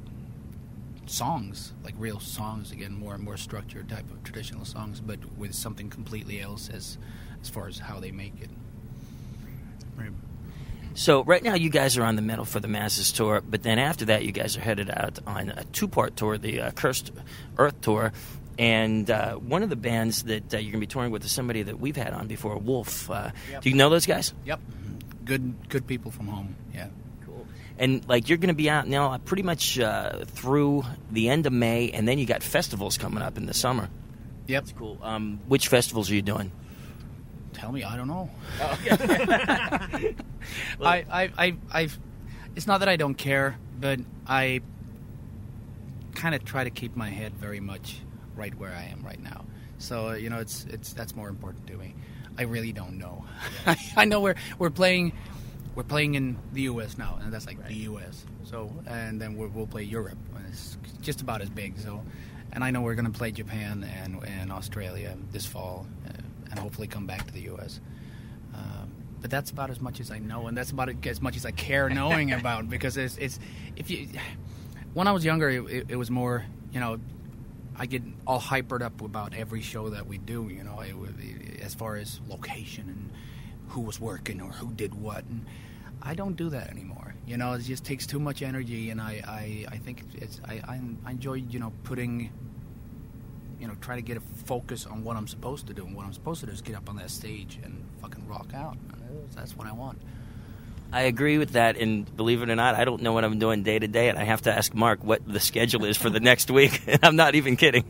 songs, 1.05 1.75
like 1.85 1.95
real 1.99 2.19
songs 2.19 2.73
again, 2.73 2.93
more 2.93 3.15
and 3.15 3.23
more 3.23 3.37
structured 3.37 3.91
type 3.91 4.11
of 4.11 4.23
traditional 4.25 4.65
songs, 4.65 5.01
but 5.01 5.19
with 5.37 5.55
something 5.55 5.91
completely 5.91 6.41
else 6.41 6.71
as 6.71 6.97
as 7.43 7.51
far 7.51 7.69
as 7.69 7.79
how 7.79 8.01
they 8.01 8.11
make 8.11 8.41
it. 8.41 8.51
So 10.99 11.23
right 11.23 11.45
now 11.45 11.55
you 11.55 11.71
guys 11.71 11.97
are 11.97 12.03
on 12.03 12.17
the 12.17 12.23
Metal 12.23 12.45
for 12.45 12.59
the 12.59 12.67
Masses 12.67 13.13
tour, 13.13 13.41
but 13.41 13.63
then 13.63 13.79
after 13.79 14.07
that 14.07 14.25
you 14.25 14.33
guys 14.33 14.57
are 14.57 14.61
headed 14.61 14.91
out 14.91 15.21
on 15.29 15.51
a 15.51 15.63
two-part 15.63 16.17
tour, 16.17 16.39
the 16.39 16.61
uh, 16.61 16.71
Cursed 16.73 17.13
Earth 17.57 17.81
tour. 17.81 18.13
And 18.59 19.09
uh, 19.09 19.35
one 19.37 19.63
of 19.63 19.71
the 19.71 19.77
bands 19.77 20.25
that 20.25 20.53
uh, 20.53 20.57
you're 20.57 20.73
going 20.73 20.81
to 20.81 20.87
be 20.89 20.89
touring 20.89 21.13
with 21.13 21.25
is 21.25 21.31
somebody 21.31 21.63
that 21.63 21.79
we've 21.79 21.95
had 21.97 22.13
on 22.13 22.27
before, 22.27 22.59
Wolf. 22.59 23.09
Uh, 23.09 23.31
Yep. 23.49 23.63
Do 23.63 23.71
you 23.71 23.77
know 23.77 23.91
those 23.91 24.07
guys? 24.07 24.35
Yep, 24.45 24.59
good 25.25 25.69
good 25.69 25.87
people 25.87 26.11
from 26.11 26.27
home. 26.27 26.57
Yeah. 26.75 26.89
Cool. 27.25 27.47
And 27.79 28.07
like 28.09 28.29
you're 28.29 28.39
going 28.39 28.49
to 28.49 28.55
be 28.55 28.69
out 28.69 28.89
now 28.89 29.13
uh, 29.13 29.19
pretty 29.19 29.45
much 29.45 29.79
uh, 29.79 30.25
through 30.25 30.83
the 31.13 31.29
end 31.29 31.47
of 31.47 31.53
May, 31.53 31.91
and 31.93 32.09
then 32.09 32.19
you 32.19 32.27
got 32.27 32.43
festivals 32.43 32.99
coming 32.99 33.23
up 33.23 33.37
in 33.37 33.47
the 33.47 33.55
summer. 33.55 33.89
Yep. 34.49 34.65
That's 34.65 34.77
cool. 34.77 34.99
Um, 35.03 35.39
which 35.47 35.69
festivals 35.69 36.11
are 36.11 36.17
you 36.17 36.23
doing? 36.23 36.51
Tell 37.59 37.73
me, 37.73 37.83
I 37.83 37.97
don't 37.97 38.07
know. 38.07 38.31
Oh, 38.61 38.79
I, 40.81 41.05
I, 41.11 41.31
I, 41.37 41.57
I've. 41.73 41.99
It's 42.55 42.67
not 42.67 42.79
that 42.79 42.89
I 42.89 42.97
don't 42.97 43.15
care, 43.15 43.59
but 43.81 43.99
I 44.27 44.61
kind 46.15 46.35
of 46.35 46.45
try 46.45 46.65
to 46.65 46.71
keep 46.71 46.97
my 46.97 47.09
head 47.11 47.35
very 47.35 47.61
much 47.61 47.99
right 48.37 48.55
where 48.57 48.73
I 48.73 48.85
am 48.85 49.05
right 49.05 49.21
now. 49.23 49.45
So 49.79 50.13
you 50.13 50.31
know, 50.31 50.39
it's 50.39 50.67
it's 50.71 50.93
that's 50.93 51.17
more 51.17 51.29
important 51.29 51.67
to 51.69 51.77
me. 51.77 51.95
I 52.39 52.43
really 52.43 52.73
don't 52.73 52.99
know. 52.99 53.25
I 53.97 54.05
know 54.05 54.21
we're 54.21 54.37
we're 54.59 54.71
playing 54.71 55.13
we're 55.75 55.83
playing 55.83 56.15
in 56.15 56.39
the 56.53 56.63
U.S. 56.63 56.97
now, 56.99 57.19
and 57.23 57.33
that's 57.33 57.47
like 57.47 57.65
the 57.67 57.75
U.S. 57.75 58.25
So 58.45 58.73
and 58.87 59.21
then 59.21 59.37
we'll, 59.37 59.49
we'll 59.49 59.67
play 59.67 59.83
Europe. 59.83 60.19
and 60.37 60.47
It's 60.49 60.79
just 61.01 61.21
about 61.21 61.41
as 61.43 61.51
big. 61.51 61.79
So, 61.79 62.05
and 62.53 62.63
I 62.65 62.71
know 62.71 62.81
we're 62.81 62.95
going 62.95 63.11
to 63.13 63.17
play 63.19 63.31
Japan 63.33 63.85
and 64.03 64.23
and 64.25 64.53
Australia 64.53 65.17
this 65.33 65.47
fall, 65.47 65.87
and 66.51 66.59
hopefully 66.59 66.87
come 66.87 67.07
back 67.07 67.27
to 67.27 67.33
the 67.33 67.43
U.S. 67.43 67.81
Um, 68.55 68.91
but 69.21 69.31
that's 69.31 69.51
about 69.51 69.71
as 69.71 69.81
much 69.81 70.01
as 70.01 70.11
I 70.11 70.19
know, 70.19 70.47
and 70.47 70.57
that's 70.57 70.71
about 70.71 70.91
as 71.07 71.21
much 71.21 71.37
as 71.37 71.45
I 71.45 71.51
care 71.51 71.89
knowing 72.01 72.33
about 72.33 72.69
because 72.71 72.97
it's, 72.97 73.17
it's 73.19 73.39
if 73.77 73.91
you 73.91 74.09
when 74.95 75.07
I 75.07 75.13
was 75.13 75.25
younger, 75.25 75.49
it, 75.51 75.61
it, 75.71 75.87
it 75.91 75.97
was 75.97 76.11
more 76.11 76.45
you 76.73 76.81
know 76.81 76.99
I 77.77 77.87
get 77.87 78.03
all 78.27 78.41
hypered 78.41 78.83
up 78.83 79.01
about 79.03 79.35
every 79.35 79.63
show 79.63 79.89
that 79.91 80.07
we 80.07 80.19
do. 80.19 80.49
You 80.53 80.65
know, 80.65 80.81
it, 80.81 80.97
would- 80.97 81.15
as 81.63 81.75
far 81.75 81.97
as 81.97 82.21
location 82.29 82.85
and 82.89 83.11
who 83.69 83.81
was 83.83 84.01
working 84.01 84.41
or 84.41 84.51
who 84.53 84.73
did 84.73 84.95
what, 84.95 85.25
and 85.27 85.45
I 86.01 86.15
don't 86.15 86.35
do 86.37 86.49
that 86.51 86.71
anymore. 86.71 87.15
You 87.27 87.37
know, 87.37 87.53
it 87.53 87.61
just 87.63 87.85
takes 87.85 88.07
too 88.07 88.19
much 88.21 88.41
energy, 88.43 88.89
and 88.91 89.01
I 89.01 89.23
I, 89.27 89.67
I 89.75 89.77
think 89.79 90.05
it's 90.15 90.41
I, 90.47 90.55
I 90.67 90.81
I 91.05 91.11
enjoy 91.11 91.35
you 91.35 91.59
know 91.59 91.73
putting 91.85 92.31
you 93.61 93.67
know 93.67 93.75
try 93.81 93.97
to 93.97 94.03
get 94.03 94.17
a 94.17 94.21
focus 94.21 94.87
on 94.87 95.05
what 95.05 95.17
I'm 95.17 95.29
supposed 95.29 95.67
to 95.69 95.75
do, 95.75 95.85
and 95.85 95.95
what 95.95 96.07
I'm 96.07 96.13
supposed 96.13 96.41
to 96.41 96.47
do 96.47 96.53
is 96.53 96.61
get 96.61 96.77
up 96.77 96.89
on 96.89 96.97
that 96.97 97.11
stage 97.11 97.59
and 97.63 97.85
fucking 98.01 98.27
rock 98.27 98.53
out. 98.55 98.77
That's 99.35 99.57
what 99.57 99.67
I 99.67 99.73
want. 99.73 99.99
I 100.91 101.03
agree 101.03 101.37
with 101.37 101.51
that, 101.51 101.77
and 101.77 102.17
believe 102.17 102.43
it 102.43 102.49
or 102.49 102.57
not, 102.57 102.75
I 102.75 102.85
don't 102.85 103.03
know 103.03 103.13
what 103.13 103.25
I'm 103.25 103.39
doing 103.39 103.63
day 103.63 103.79
to 103.79 103.87
day, 103.87 104.09
and 104.09 104.19
I 104.19 104.25
have 104.25 104.43
to 104.43 104.53
ask 104.53 104.73
Mark 104.73 105.05
what 105.05 105.21
the 105.27 105.41
schedule 105.41 105.85
is 105.85 105.99
for 105.99 106.09
the 106.09 106.21
next 106.21 106.51
week. 106.51 106.83
I'm 107.03 107.17
not 107.17 107.35
even 107.35 107.57
kidding. 107.57 107.85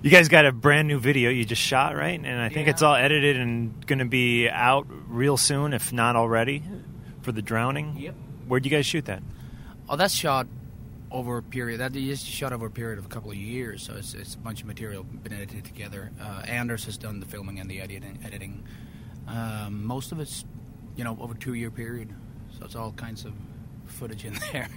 You 0.00 0.10
guys 0.10 0.28
got 0.28 0.46
a 0.46 0.52
brand 0.52 0.88
new 0.88 0.98
video 0.98 1.30
you 1.30 1.44
just 1.44 1.62
shot, 1.62 1.94
right? 1.94 2.18
And 2.18 2.40
I 2.40 2.48
think 2.48 2.66
it's 2.66 2.82
all 2.82 2.94
edited 2.94 3.36
and 3.36 3.86
going 3.86 4.00
to 4.00 4.04
be 4.04 4.48
out 4.48 4.86
real 5.06 5.36
soon, 5.36 5.74
if 5.74 5.92
not 5.92 6.16
already, 6.16 6.64
for 7.20 7.30
the 7.30 7.42
drowning. 7.42 7.96
Yep. 7.98 8.14
Where'd 8.48 8.64
you 8.64 8.70
guys 8.70 8.84
shoot 8.84 9.04
that? 9.04 9.22
Oh, 9.88 9.94
that's 9.94 10.14
shot 10.14 10.48
over 11.12 11.38
a 11.38 11.42
period. 11.42 11.80
That 11.80 11.94
is 11.94 12.24
shot 12.24 12.52
over 12.52 12.66
a 12.66 12.70
period 12.70 12.98
of 12.98 13.06
a 13.06 13.08
couple 13.08 13.30
of 13.30 13.36
years. 13.36 13.82
So 13.82 13.94
it's, 13.94 14.14
it's 14.14 14.34
a 14.34 14.38
bunch 14.38 14.62
of 14.62 14.66
material 14.66 15.04
been 15.04 15.32
edited 15.32 15.64
together. 15.64 16.10
Uh, 16.20 16.42
Anders 16.46 16.84
has 16.86 16.96
done 16.96 17.20
the 17.20 17.26
filming 17.26 17.60
and 17.60 17.70
the 17.70 17.80
editing. 17.80 18.18
editing. 18.24 18.64
Um, 19.28 19.84
most 19.84 20.12
of 20.12 20.20
it's, 20.20 20.44
you 20.96 21.04
know, 21.04 21.16
over 21.20 21.34
two-year 21.34 21.70
period. 21.70 22.10
So 22.58 22.64
it's 22.64 22.74
all 22.74 22.92
kinds 22.92 23.24
of 23.24 23.32
footage 23.86 24.24
in 24.24 24.34
there. 24.52 24.68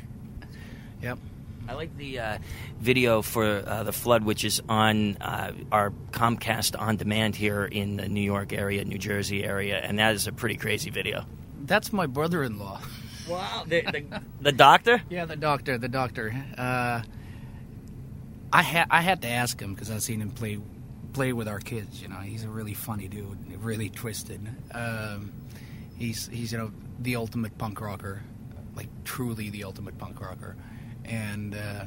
yep. 1.01 1.17
I 1.67 1.73
like 1.73 1.97
the 1.97 2.19
uh, 2.19 2.37
video 2.79 3.23
for 3.23 3.63
uh, 3.65 3.81
the 3.83 3.91
flood, 3.91 4.23
which 4.23 4.45
is 4.45 4.61
on 4.69 5.17
uh, 5.17 5.51
our 5.71 5.91
Comcast 6.11 6.79
on 6.79 6.97
demand 6.97 7.35
here 7.35 7.65
in 7.65 7.97
the 7.97 8.07
New 8.07 8.21
York 8.21 8.53
area, 8.53 8.85
New 8.85 8.99
Jersey 8.99 9.43
area, 9.43 9.79
and 9.79 9.97
that 9.97 10.13
is 10.13 10.27
a 10.27 10.31
pretty 10.31 10.57
crazy 10.57 10.91
video. 10.91 11.25
That's 11.63 11.91
my 11.91 12.05
brother-in-law. 12.05 12.81
Wow, 13.27 13.63
the, 13.67 13.81
the, 13.81 14.21
the 14.41 14.51
doctor? 14.51 15.01
Yeah, 15.09 15.25
the 15.25 15.35
doctor. 15.35 15.77
The 15.77 15.88
doctor. 15.88 16.33
Uh, 16.57 17.01
I 18.53 18.61
had 18.61 18.88
I 18.89 19.01
had 19.01 19.21
to 19.23 19.27
ask 19.27 19.59
him 19.59 19.73
because 19.73 19.89
I've 19.89 20.03
seen 20.03 20.21
him 20.21 20.31
play 20.31 20.59
play 21.13 21.33
with 21.33 21.47
our 21.47 21.59
kids. 21.59 22.01
You 22.01 22.09
know, 22.09 22.17
he's 22.17 22.43
a 22.43 22.49
really 22.49 22.73
funny 22.73 23.07
dude, 23.07 23.63
really 23.63 23.89
twisted. 23.89 24.47
Um, 24.71 25.33
he's 25.97 26.27
he's 26.27 26.51
you 26.51 26.57
know 26.57 26.71
the 26.99 27.15
ultimate 27.15 27.57
punk 27.57 27.81
rocker, 27.81 28.21
like 28.75 28.88
truly 29.03 29.49
the 29.49 29.63
ultimate 29.63 29.97
punk 29.97 30.21
rocker. 30.21 30.55
And 31.03 31.55
uh, 31.55 31.85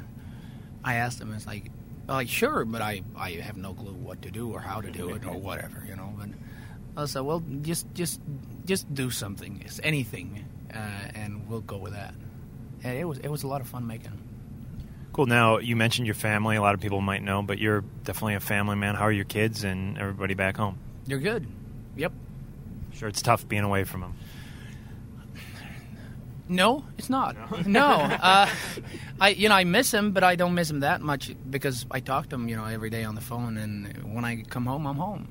I 0.84 0.94
asked 0.94 1.20
him, 1.20 1.32
it's 1.34 1.46
like, 1.46 1.70
like 2.08 2.28
sure, 2.28 2.64
but 2.64 2.82
I 2.82 3.02
I 3.16 3.30
have 3.32 3.56
no 3.56 3.74
clue 3.74 3.92
what 3.92 4.22
to 4.22 4.30
do 4.30 4.52
or 4.52 4.60
how 4.60 4.80
to 4.80 4.90
do 4.90 5.10
it 5.10 5.24
or 5.24 5.34
whatever. 5.34 5.84
You 5.88 5.96
know, 5.96 6.12
but 6.18 6.28
I 6.96 7.06
said, 7.06 7.20
well, 7.20 7.42
just 7.62 7.86
just 7.94 8.20
just 8.64 8.92
do 8.92 9.10
something, 9.10 9.62
it's 9.64 9.80
anything, 9.82 10.44
uh, 10.74 11.08
and 11.14 11.48
we'll 11.48 11.60
go 11.60 11.76
with 11.76 11.92
that. 11.92 12.14
And 12.84 12.98
it 12.98 13.04
was 13.04 13.18
it 13.18 13.28
was 13.28 13.42
a 13.42 13.48
lot 13.48 13.60
of 13.60 13.68
fun 13.68 13.86
making. 13.86 14.12
Cool. 15.12 15.26
Now, 15.26 15.58
you 15.58 15.74
mentioned 15.74 16.06
your 16.06 16.14
family. 16.14 16.56
A 16.56 16.62
lot 16.62 16.74
of 16.74 16.80
people 16.80 17.00
might 17.00 17.22
know, 17.22 17.42
but 17.42 17.58
you're 17.58 17.80
definitely 18.04 18.34
a 18.34 18.40
family 18.40 18.76
man. 18.76 18.94
How 18.94 19.04
are 19.04 19.12
your 19.12 19.24
kids 19.24 19.64
and 19.64 19.98
everybody 19.98 20.34
back 20.34 20.56
home? 20.56 20.78
You're 21.06 21.18
good. 21.18 21.46
Yep. 21.96 22.12
Sure, 22.92 23.08
it's 23.08 23.22
tough 23.22 23.48
being 23.48 23.64
away 23.64 23.84
from 23.84 24.02
them. 24.02 24.14
No, 26.48 26.84
it's 26.96 27.10
not. 27.10 27.66
No, 27.66 27.86
uh, 27.86 28.48
I 29.20 29.28
you 29.30 29.48
know 29.48 29.54
I 29.54 29.64
miss 29.64 29.92
him, 29.92 30.12
but 30.12 30.24
I 30.24 30.36
don't 30.36 30.54
miss 30.54 30.70
him 30.70 30.80
that 30.80 31.00
much 31.00 31.34
because 31.50 31.84
I 31.90 32.00
talk 32.00 32.28
to 32.30 32.36
him 32.36 32.48
you 32.48 32.56
know 32.56 32.64
every 32.64 32.90
day 32.90 33.04
on 33.04 33.14
the 33.14 33.20
phone, 33.20 33.56
and 33.58 34.14
when 34.14 34.24
I 34.24 34.42
come 34.42 34.66
home, 34.66 34.86
I'm 34.86 34.96
home. 34.96 35.28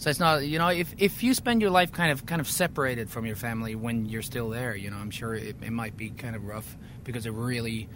So 0.00 0.08
it's 0.08 0.18
not 0.18 0.46
you 0.46 0.58
know 0.58 0.68
if 0.68 0.94
if 0.96 1.22
you 1.22 1.34
spend 1.34 1.60
your 1.60 1.70
life 1.70 1.92
kind 1.92 2.10
of 2.10 2.24
kind 2.24 2.40
of 2.40 2.48
separated 2.48 3.10
from 3.10 3.26
your 3.26 3.36
family 3.36 3.74
when 3.74 4.06
you're 4.06 4.22
still 4.22 4.48
there, 4.48 4.74
you 4.74 4.90
know 4.90 4.96
I'm 4.96 5.10
sure 5.10 5.34
it, 5.34 5.56
it 5.60 5.70
might 5.72 5.94
be 5.94 6.08
kind 6.08 6.34
of 6.34 6.46
rough 6.46 6.78
because 7.04 7.26
it 7.26 7.34
really 7.34 7.86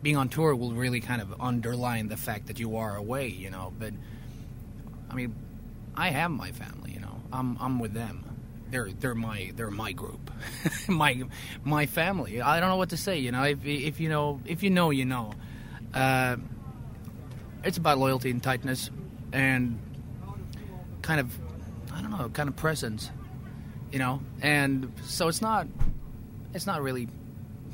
being 0.00 0.16
on 0.16 0.30
tour 0.30 0.56
will 0.56 0.72
really 0.72 1.00
kind 1.00 1.20
of 1.20 1.38
underline 1.38 2.08
the 2.08 2.16
fact 2.16 2.46
that 2.46 2.58
you 2.58 2.78
are 2.78 2.96
away, 2.96 3.28
you 3.28 3.50
know. 3.50 3.74
But 3.78 3.92
I 5.10 5.14
mean, 5.14 5.34
I 5.94 6.08
have 6.08 6.30
my 6.30 6.50
family, 6.50 6.92
you 6.92 7.00
know. 7.00 7.20
I'm 7.30 7.58
I'm 7.60 7.78
with 7.78 7.92
them. 7.92 8.24
They're 8.70 8.90
they're 8.98 9.14
my 9.14 9.52
they're 9.54 9.70
my 9.70 9.92
group, 9.92 10.30
my 10.88 11.24
my 11.62 11.84
family. 11.84 12.40
I 12.40 12.58
don't 12.60 12.70
know 12.70 12.76
what 12.78 12.88
to 12.88 12.96
say, 12.96 13.18
you 13.18 13.32
know. 13.32 13.42
If 13.42 13.66
if 13.66 14.00
you 14.00 14.08
know 14.08 14.40
if 14.46 14.62
you 14.62 14.70
know 14.70 14.88
you 14.88 15.04
know. 15.04 15.34
Uh, 15.92 16.36
it's 17.62 17.76
about 17.76 17.98
loyalty 17.98 18.30
and 18.30 18.42
tightness, 18.42 18.90
and 19.34 19.78
kind 21.02 21.20
of 21.20 21.49
don't 22.10 22.20
know, 22.20 22.28
kind 22.28 22.48
of 22.48 22.56
presence, 22.56 23.10
you 23.92 23.98
know. 23.98 24.20
And 24.42 24.92
so 25.04 25.28
it's 25.28 25.42
not 25.42 25.66
it's 26.54 26.66
not 26.66 26.82
really 26.82 27.08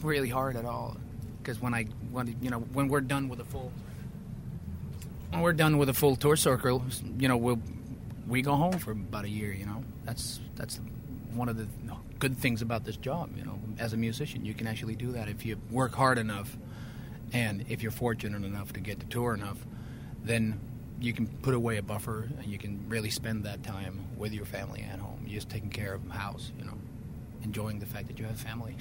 really 0.03 0.29
hard 0.29 0.57
at 0.57 0.65
all 0.65 0.97
because 1.39 1.61
when 1.61 1.75
I 1.75 1.85
when 2.11 2.37
you 2.41 2.51
know 2.51 2.61
when 2.61 2.89
we're 2.89 3.01
done 3.01 3.29
with 3.29 3.41
a 3.41 3.45
full 3.45 3.73
when 5.31 5.41
we're 5.41 5.53
done 5.53 5.79
with 5.79 5.89
a 5.89 5.95
full 5.95 6.17
tour 6.17 6.37
circle, 6.37 6.83
you 7.19 7.29
know 7.29 7.37
we'll 7.37 7.61
we 8.29 8.43
go 8.43 8.55
home 8.55 8.79
for 8.79 8.93
about 8.93 9.25
a 9.25 9.29
year. 9.29 9.53
You 9.53 9.67
know 9.67 9.85
that's 10.05 10.41
that's 10.55 10.81
one 11.33 11.49
of 11.49 11.57
the 11.57 11.67
good 12.19 12.37
things 12.37 12.63
about 12.63 12.85
this 12.85 12.97
job. 12.97 13.37
You 13.37 13.45
know, 13.45 13.59
as 13.79 13.93
a 13.93 13.97
musician, 13.97 14.45
you 14.45 14.55
can 14.55 14.67
actually 14.67 14.97
do 14.97 15.13
that 15.13 15.29
if 15.29 15.45
you 15.45 15.59
work 15.71 15.95
hard 15.95 16.19
enough, 16.19 16.57
and 17.33 17.65
if 17.69 17.83
you're 17.83 17.93
fortunate 17.93 18.45
enough 18.45 18.73
to 18.75 18.81
get 18.81 19.01
to 19.01 19.07
tour 19.07 19.35
enough, 19.35 19.59
then 20.23 20.61
you 21.01 21.13
can 21.13 21.27
put 21.27 21.55
away 21.55 21.77
a 21.77 21.83
buffer 21.83 22.29
and 22.39 22.47
you 22.47 22.59
can 22.59 22.85
really 22.89 23.11
spend 23.11 23.45
that 23.45 23.63
time 23.63 24.01
with 24.17 24.33
your 24.33 24.47
family 24.47 24.85
at 24.91 24.99
home, 24.99 25.21
You're 25.27 25.35
just 25.37 25.51
taking 25.51 25.71
care 25.71 25.93
of 25.95 26.07
the 26.07 26.15
house. 26.15 26.53
You 26.59 26.65
know, 26.65 26.75
enjoying 27.43 27.79
the 27.79 27.87
fact 27.87 28.09
that 28.09 28.19
you 28.19 28.25
have 28.25 28.39
family. 28.41 28.77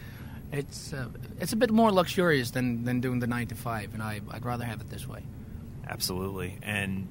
it's 0.52 0.92
uh, 0.92 1.08
it's 1.40 1.52
a 1.52 1.56
bit 1.56 1.70
more 1.70 1.90
luxurious 1.90 2.50
than, 2.52 2.84
than 2.84 3.00
doing 3.00 3.18
the 3.18 3.26
nine 3.26 3.46
to 3.48 3.54
five, 3.54 3.94
and 3.94 4.02
I, 4.02 4.20
I'd 4.30 4.44
rather 4.44 4.64
have 4.64 4.80
it 4.80 4.90
this 4.90 5.06
way. 5.08 5.22
Absolutely. 5.88 6.58
And 6.62 7.08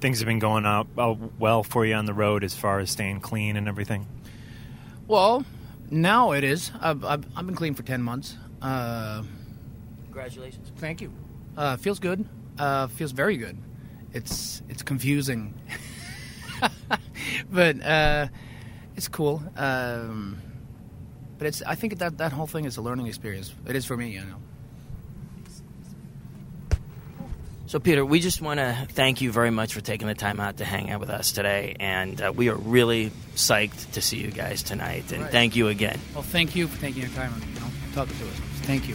things 0.00 0.18
have 0.20 0.26
been 0.26 0.38
going 0.38 0.64
up 0.66 0.86
uh, 0.98 1.14
well 1.38 1.62
for 1.62 1.84
you 1.84 1.94
on 1.94 2.06
the 2.06 2.14
road 2.14 2.44
as 2.44 2.54
far 2.54 2.78
as 2.80 2.90
staying 2.90 3.20
clean 3.20 3.56
and 3.56 3.68
everything. 3.68 4.06
Well, 5.06 5.44
now 5.90 6.32
it 6.32 6.42
is. 6.44 6.70
I've, 6.80 7.04
I've, 7.04 7.24
I've 7.36 7.46
been 7.46 7.54
clean 7.54 7.74
for 7.74 7.82
ten 7.82 8.02
months. 8.02 8.36
Uh, 8.62 8.66
Uh, 8.66 9.22
Congratulations. 10.06 10.72
Thank 10.78 11.00
you. 11.02 11.12
Uh, 11.56 11.76
feels 11.76 11.98
good. 11.98 12.24
Uh, 12.58 12.86
feels 12.86 13.12
very 13.12 13.36
good. 13.36 13.56
It's 14.16 14.62
it's 14.70 14.82
confusing, 14.82 15.52
but 17.50 17.82
uh, 17.84 18.28
it's 18.96 19.08
cool. 19.08 19.42
Um, 19.56 20.40
but 21.38 21.48
it's 21.48 21.60
I 21.62 21.74
think 21.74 21.98
that 21.98 22.16
that 22.16 22.32
whole 22.32 22.46
thing 22.46 22.64
is 22.64 22.78
a 22.78 22.82
learning 22.82 23.08
experience. 23.08 23.52
It 23.66 23.76
is 23.76 23.84
for 23.84 23.94
me, 23.96 24.08
you 24.08 24.20
know. 24.20 24.36
So, 27.66 27.78
Peter, 27.80 28.06
we 28.06 28.20
just 28.20 28.40
want 28.40 28.58
to 28.60 28.86
thank 28.90 29.20
you 29.20 29.32
very 29.32 29.50
much 29.50 29.74
for 29.74 29.80
taking 29.82 30.06
the 30.06 30.14
time 30.14 30.38
out 30.40 30.58
to 30.58 30.64
hang 30.64 30.88
out 30.90 31.00
with 31.00 31.10
us 31.10 31.32
today, 31.32 31.74
and 31.80 32.22
uh, 32.22 32.32
we 32.34 32.48
are 32.48 32.54
really 32.54 33.10
psyched 33.34 33.90
to 33.92 34.00
see 34.00 34.18
you 34.18 34.30
guys 34.30 34.62
tonight. 34.62 35.10
And 35.12 35.22
Right. 35.24 35.32
thank 35.32 35.56
you 35.56 35.68
again. 35.68 35.98
Well, 36.14 36.22
thank 36.22 36.54
you 36.56 36.68
for 36.68 36.80
taking 36.80 37.02
your 37.02 37.10
time 37.10 37.34
and 37.34 37.42
you 37.44 37.60
know 37.60 37.66
talking 37.92 38.16
to 38.16 38.24
us. 38.24 38.40
Thank 38.62 38.88
you. 38.88 38.94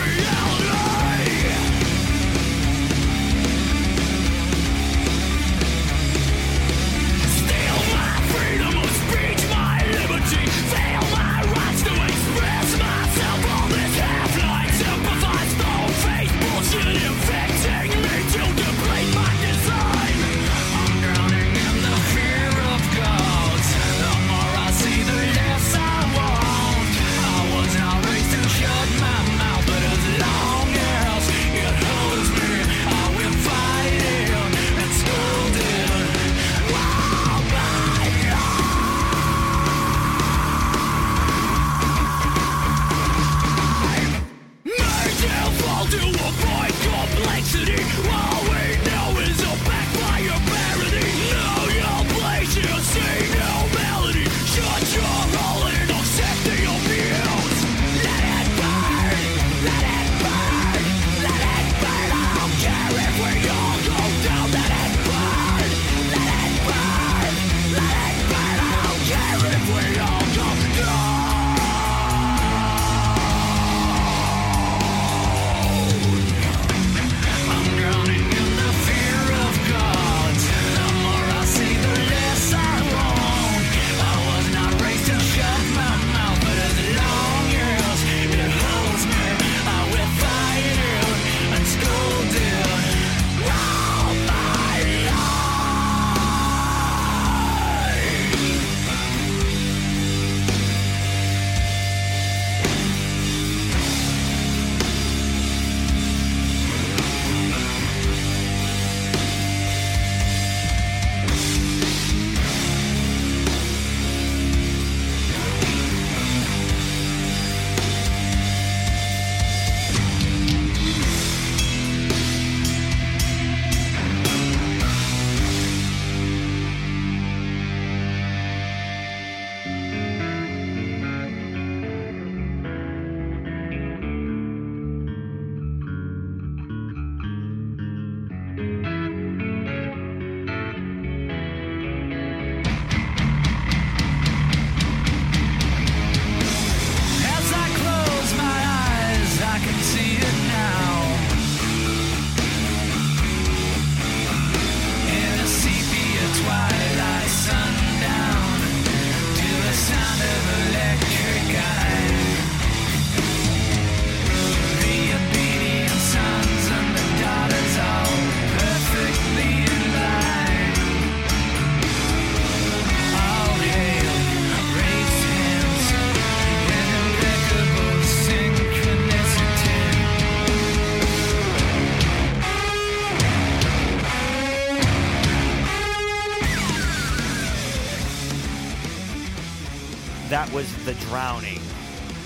That 190.41 190.53
was 190.53 190.85
The 190.85 190.95
Drowning 190.95 191.61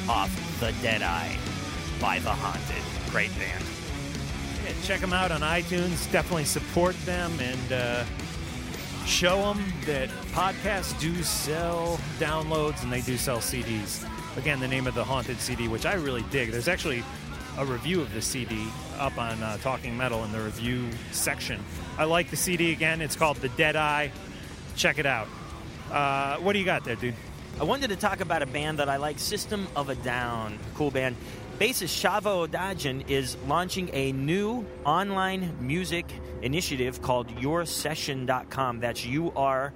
off 0.08 0.32
The 0.62 0.72
Dead 0.82 1.02
Eye 1.02 1.38
by 2.00 2.20
The 2.20 2.30
Haunted. 2.30 3.12
Great 3.12 3.30
band. 3.38 3.62
Yeah, 4.64 4.72
check 4.84 5.02
them 5.02 5.12
out 5.12 5.34
on 5.34 5.42
iTunes. 5.42 6.10
Definitely 6.14 6.46
support 6.46 6.96
them 7.02 7.38
and 7.42 7.74
uh, 7.74 8.06
show 9.06 9.54
them 9.54 9.66
that 9.86 10.08
podcasts 10.32 10.98
do 10.98 11.14
sell 11.24 12.00
downloads 12.18 12.84
and 12.84 12.94
they 12.94 13.02
do 13.02 13.18
sell 13.18 13.40
CDs. 13.40 14.08
Again, 14.38 14.62
the 14.62 14.68
name 14.70 14.88
of 14.88 14.96
the 14.96 15.04
Haunted 15.04 15.42
CD, 15.42 15.68
which 15.68 15.86
I 15.86 15.96
really 15.96 16.24
dig. 16.32 16.52
There's 16.52 16.70
actually 16.70 17.04
a 17.58 17.66
review 17.66 18.00
of 18.00 18.14
the 18.14 18.22
CD 18.22 18.66
up 18.98 19.18
on 19.18 19.44
uh, 19.44 19.58
Talking 19.58 19.98
Metal 19.98 20.24
in 20.24 20.32
the 20.32 20.40
review 20.40 20.88
section. 21.12 21.62
I 21.98 22.06
like 22.06 22.30
the 22.30 22.38
CD 22.38 22.72
again. 22.72 23.02
It's 23.02 23.18
called 23.18 23.36
The 23.38 23.50
Dead 23.50 23.76
Eye. 23.76 24.10
Check 24.78 25.00
it 25.00 25.06
out. 25.06 25.28
Uh, 25.92 26.38
what 26.38 26.54
do 26.54 26.60
you 26.60 26.66
got 26.66 26.86
there, 26.86 26.96
dude? 26.96 27.14
I 27.58 27.64
wanted 27.64 27.88
to 27.88 27.96
talk 27.96 28.20
about 28.20 28.42
a 28.42 28.46
band 28.46 28.80
that 28.80 28.90
I 28.90 28.98
like, 28.98 29.18
System 29.18 29.66
of 29.78 29.88
a 29.88 29.96
Down. 29.96 30.60
Cool 30.76 30.92
band. 30.92 31.16
Bassist 31.58 31.96
Shavo 32.04 32.46
Odadjian 32.46 33.10
is 33.10 33.38
launching 33.48 33.90
a 33.94 34.12
new 34.12 34.66
online 34.84 35.56
music 35.62 36.06
initiative 36.42 37.02
called 37.02 37.30
YourSession.com. 37.38 38.82
That's 38.82 39.06
U 39.06 39.32
R 39.38 39.72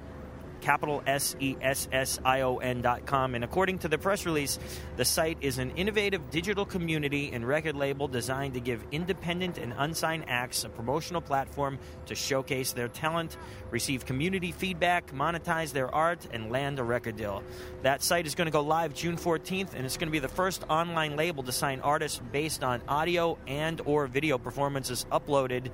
capital 0.62 1.04
S 1.06 1.36
E 1.40 1.56
S 1.62 1.88
S 1.92 2.20
I 2.24 2.42
O 2.42 2.58
N 2.58 2.82
dot 2.82 3.06
com. 3.06 3.36
And 3.36 3.44
according 3.44 3.80
to 3.80 3.88
the 3.88 3.98
press 3.98 4.26
release, 4.26 4.60
the 4.98 5.06
site 5.06 5.38
is 5.42 5.58
an 5.58 5.72
innovative 5.72 6.30
digital 6.30 6.66
community 6.66 7.32
and 7.34 7.48
record 7.48 7.76
label 7.76 8.08
designed 8.08 8.54
to 8.54 8.60
give 8.60 8.84
independent 8.92 9.58
and 9.58 9.74
unsigned 9.78 10.26
acts 10.28 10.64
a 10.64 10.70
promotional 10.70 11.22
platform 11.22 11.80
to 12.08 12.16
showcase 12.16 12.74
their 12.74 12.88
talent, 12.88 13.38
receive 13.72 14.06
community 14.06 14.52
feedback, 14.52 15.12
monetize 15.14 15.72
their 15.72 15.94
art, 15.94 16.28
and 16.32 16.52
land 16.52 16.80
a 16.80 16.84
record 16.84 17.18
deal. 17.18 17.44
That 17.84 18.04
site 18.04 18.28
is 18.28 18.36
going 18.36 18.48
to 18.48 18.52
go 18.52 18.62
live 18.62 18.94
June 18.94 19.18
14th, 19.18 19.74
and 19.74 19.86
it's 19.86 19.98
going 19.98 20.08
to 20.08 20.12
be 20.12 20.20
the 20.20 20.28
first 20.28 20.64
online 20.70 21.16
label 21.16 21.44
to 21.44 21.52
sign 21.52 21.80
artists 21.82 22.22
based 22.32 22.64
on 22.64 22.82
audio 22.88 23.38
and 23.48 23.82
or 23.86 24.08
video 24.08 24.38
performances 24.38 25.06
uploaded 25.12 25.72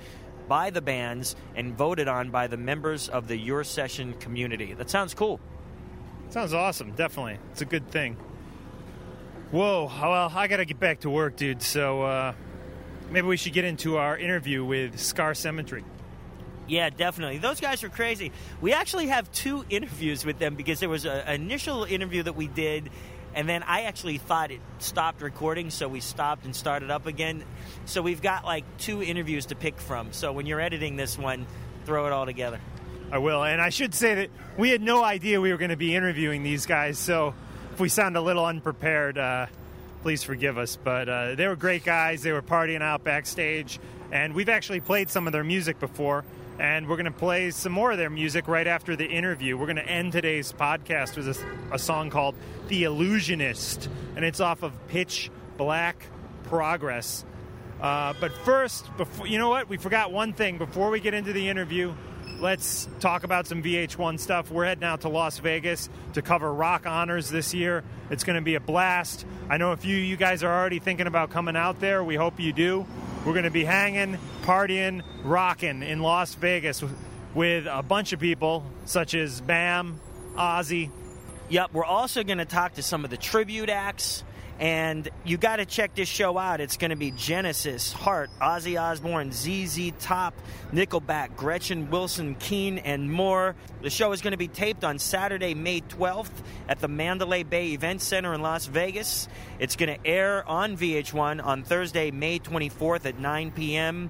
by 0.47 0.69
the 0.69 0.81
bands 0.81 1.35
and 1.55 1.75
voted 1.75 2.07
on 2.07 2.31
by 2.31 2.47
the 2.47 2.57
members 2.57 3.09
of 3.09 3.27
the 3.27 3.37
Your 3.37 3.63
Session 3.63 4.13
community. 4.13 4.73
That 4.73 4.89
sounds 4.89 5.13
cool. 5.13 5.39
Sounds 6.29 6.53
awesome. 6.53 6.91
Definitely, 6.91 7.37
it's 7.51 7.61
a 7.61 7.65
good 7.65 7.89
thing. 7.89 8.17
Whoa. 9.51 9.85
Well, 9.85 10.31
I 10.35 10.47
gotta 10.47 10.65
get 10.65 10.79
back 10.79 11.01
to 11.01 11.09
work, 11.09 11.35
dude. 11.35 11.61
So 11.61 12.01
uh, 12.01 12.33
maybe 13.09 13.27
we 13.27 13.37
should 13.37 13.53
get 13.53 13.63
into 13.63 13.97
our 13.97 14.17
interview 14.17 14.65
with 14.65 14.99
Scar 14.99 15.33
Symmetry. 15.33 15.83
Yeah, 16.67 16.89
definitely. 16.89 17.37
Those 17.37 17.59
guys 17.59 17.83
are 17.83 17.89
crazy. 17.89 18.31
We 18.59 18.73
actually 18.73 19.07
have 19.07 19.31
two 19.31 19.65
interviews 19.69 20.25
with 20.25 20.39
them 20.39 20.55
because 20.55 20.79
there 20.79 20.89
was 20.89 21.05
an 21.05 21.27
initial 21.27 21.83
interview 21.83 22.23
that 22.23 22.35
we 22.35 22.47
did, 22.47 22.89
and 23.35 23.47
then 23.47 23.63
I 23.63 23.81
actually 23.81 24.17
thought 24.17 24.49
it 24.49 24.61
stopped 24.79 25.21
recording, 25.21 25.69
so 25.69 25.87
we 25.87 25.99
stopped 25.99 26.45
and 26.45 26.55
started 26.55 26.89
up 26.89 27.05
again. 27.05 27.43
So 27.85 28.01
we've 28.01 28.21
got 28.21 28.45
like 28.45 28.63
two 28.77 29.03
interviews 29.03 29.47
to 29.47 29.55
pick 29.55 29.79
from. 29.79 30.13
So 30.13 30.31
when 30.31 30.45
you're 30.45 30.61
editing 30.61 30.95
this 30.95 31.17
one, 31.17 31.45
throw 31.85 32.07
it 32.07 32.13
all 32.13 32.25
together. 32.25 32.59
I 33.11 33.19
will. 33.19 33.43
And 33.43 33.61
I 33.61 33.69
should 33.69 33.93
say 33.93 34.15
that 34.15 34.29
we 34.57 34.69
had 34.69 34.81
no 34.81 35.03
idea 35.03 35.39
we 35.39 35.51
were 35.51 35.57
going 35.57 35.69
to 35.69 35.77
be 35.77 35.95
interviewing 35.95 36.43
these 36.43 36.65
guys, 36.65 36.97
so 36.97 37.35
if 37.73 37.79
we 37.79 37.89
sound 37.89 38.15
a 38.15 38.21
little 38.21 38.45
unprepared, 38.45 39.17
uh, 39.17 39.47
please 40.01 40.23
forgive 40.23 40.57
us. 40.57 40.77
But 40.81 41.09
uh, 41.09 41.35
they 41.35 41.47
were 41.47 41.57
great 41.57 41.83
guys. 41.83 42.23
They 42.23 42.31
were 42.31 42.41
partying 42.41 42.81
out 42.81 43.03
backstage, 43.03 43.79
and 44.11 44.33
we've 44.33 44.49
actually 44.49 44.79
played 44.79 45.09
some 45.09 45.27
of 45.27 45.33
their 45.33 45.43
music 45.43 45.79
before. 45.79 46.23
And 46.57 46.87
we're 46.87 46.95
going 46.95 47.05
to 47.05 47.11
play 47.11 47.51
some 47.51 47.73
more 47.73 47.91
of 47.91 47.97
their 47.97 48.09
music 48.09 48.47
right 48.47 48.65
after 48.65 48.95
the 48.95 49.05
interview. 49.05 49.57
We're 49.57 49.65
going 49.65 49.75
to 49.75 49.87
end 49.87 50.13
today's 50.13 50.53
podcast 50.53 51.17
with 51.17 51.27
a, 51.27 51.73
a 51.75 51.79
song 51.79 52.09
called 52.09 52.35
The 52.69 52.85
Illusionist, 52.85 53.89
and 54.15 54.23
it's 54.23 54.39
off 54.39 54.63
of 54.63 54.71
Pitch 54.87 55.29
Black 55.57 56.07
Progress. 56.43 57.25
Uh, 57.81 58.13
but 58.21 58.31
first, 58.45 58.85
before 58.95 59.27
you 59.27 59.37
know 59.37 59.49
what, 59.49 59.67
we 59.67 59.75
forgot 59.75 60.13
one 60.13 60.31
thing 60.31 60.57
before 60.57 60.89
we 60.89 61.01
get 61.01 61.13
into 61.13 61.33
the 61.33 61.49
interview. 61.49 61.93
Let's 62.39 62.89
talk 62.99 63.23
about 63.23 63.47
some 63.47 63.63
VH1 63.63 64.19
stuff. 64.19 64.51
We're 64.51 64.65
heading 64.65 64.83
out 64.83 65.01
to 65.01 65.09
Las 65.09 65.39
Vegas 65.39 65.89
to 66.13 66.21
cover 66.21 66.53
Rock 66.53 66.85
Honors 66.85 67.29
this 67.29 67.53
year. 67.53 67.83
It's 68.09 68.25
going 68.25 68.35
to 68.35 68.41
be 68.41 68.55
a 68.55 68.59
blast. 68.59 69.25
I 69.49 69.55
know 69.55 69.71
a 69.71 69.77
few 69.77 69.97
of 69.97 70.03
you 70.03 70.17
guys 70.17 70.43
are 70.43 70.53
already 70.53 70.79
thinking 70.79 71.07
about 71.07 71.29
coming 71.29 71.55
out 71.55 71.79
there. 71.79 72.03
We 72.03 72.15
hope 72.15 72.39
you 72.39 72.51
do. 72.51 72.85
We're 73.25 73.31
going 73.31 73.45
to 73.45 73.51
be 73.51 73.63
hanging, 73.63 74.17
partying, 74.41 75.01
rocking 75.23 75.81
in 75.81 76.01
Las 76.01 76.35
Vegas 76.35 76.83
with 77.33 77.67
a 77.69 77.81
bunch 77.81 78.11
of 78.11 78.19
people 78.19 78.65
such 78.83 79.13
as 79.13 79.39
Bam, 79.39 79.99
Ozzy. 80.35 80.91
Yep, 81.47 81.73
we're 81.73 81.85
also 81.85 82.23
going 82.23 82.39
to 82.39 82.45
talk 82.45 82.73
to 82.73 82.83
some 82.83 83.05
of 83.05 83.11
the 83.11 83.17
tribute 83.17 83.69
acts. 83.69 84.25
And 84.57 85.09
you 85.25 85.37
got 85.37 85.57
to 85.57 85.65
check 85.65 85.95
this 85.95 86.07
show 86.07 86.37
out. 86.37 86.61
It's 86.61 86.77
going 86.77 86.91
to 86.91 86.95
be 86.95 87.11
Genesis, 87.11 87.91
Heart, 87.91 88.29
Ozzy 88.41 88.81
Osbourne, 88.81 89.31
ZZ 89.33 89.91
Top, 89.99 90.33
Nickelback, 90.71 91.35
Gretchen 91.35 91.89
Wilson, 91.89 92.35
Keane, 92.35 92.77
and 92.77 93.11
more. 93.11 93.55
The 93.81 93.89
show 93.89 94.13
is 94.13 94.21
going 94.21 94.31
to 94.31 94.37
be 94.37 94.47
taped 94.47 94.85
on 94.85 94.97
Saturday, 94.97 95.53
May 95.53 95.81
12th 95.81 96.31
at 96.69 96.79
the 96.79 96.87
Mandalay 96.87 97.43
Bay 97.43 97.73
Event 97.73 98.01
Center 98.01 98.33
in 98.33 98.41
Las 98.41 98.65
Vegas. 98.67 99.27
It's 99.59 99.75
going 99.75 99.93
to 99.99 100.07
air 100.07 100.47
on 100.47 100.77
VH1 100.77 101.43
on 101.43 101.63
Thursday, 101.63 102.11
May 102.11 102.39
24th 102.39 103.05
at 103.05 103.19
9 103.19 103.51
p.m. 103.51 104.09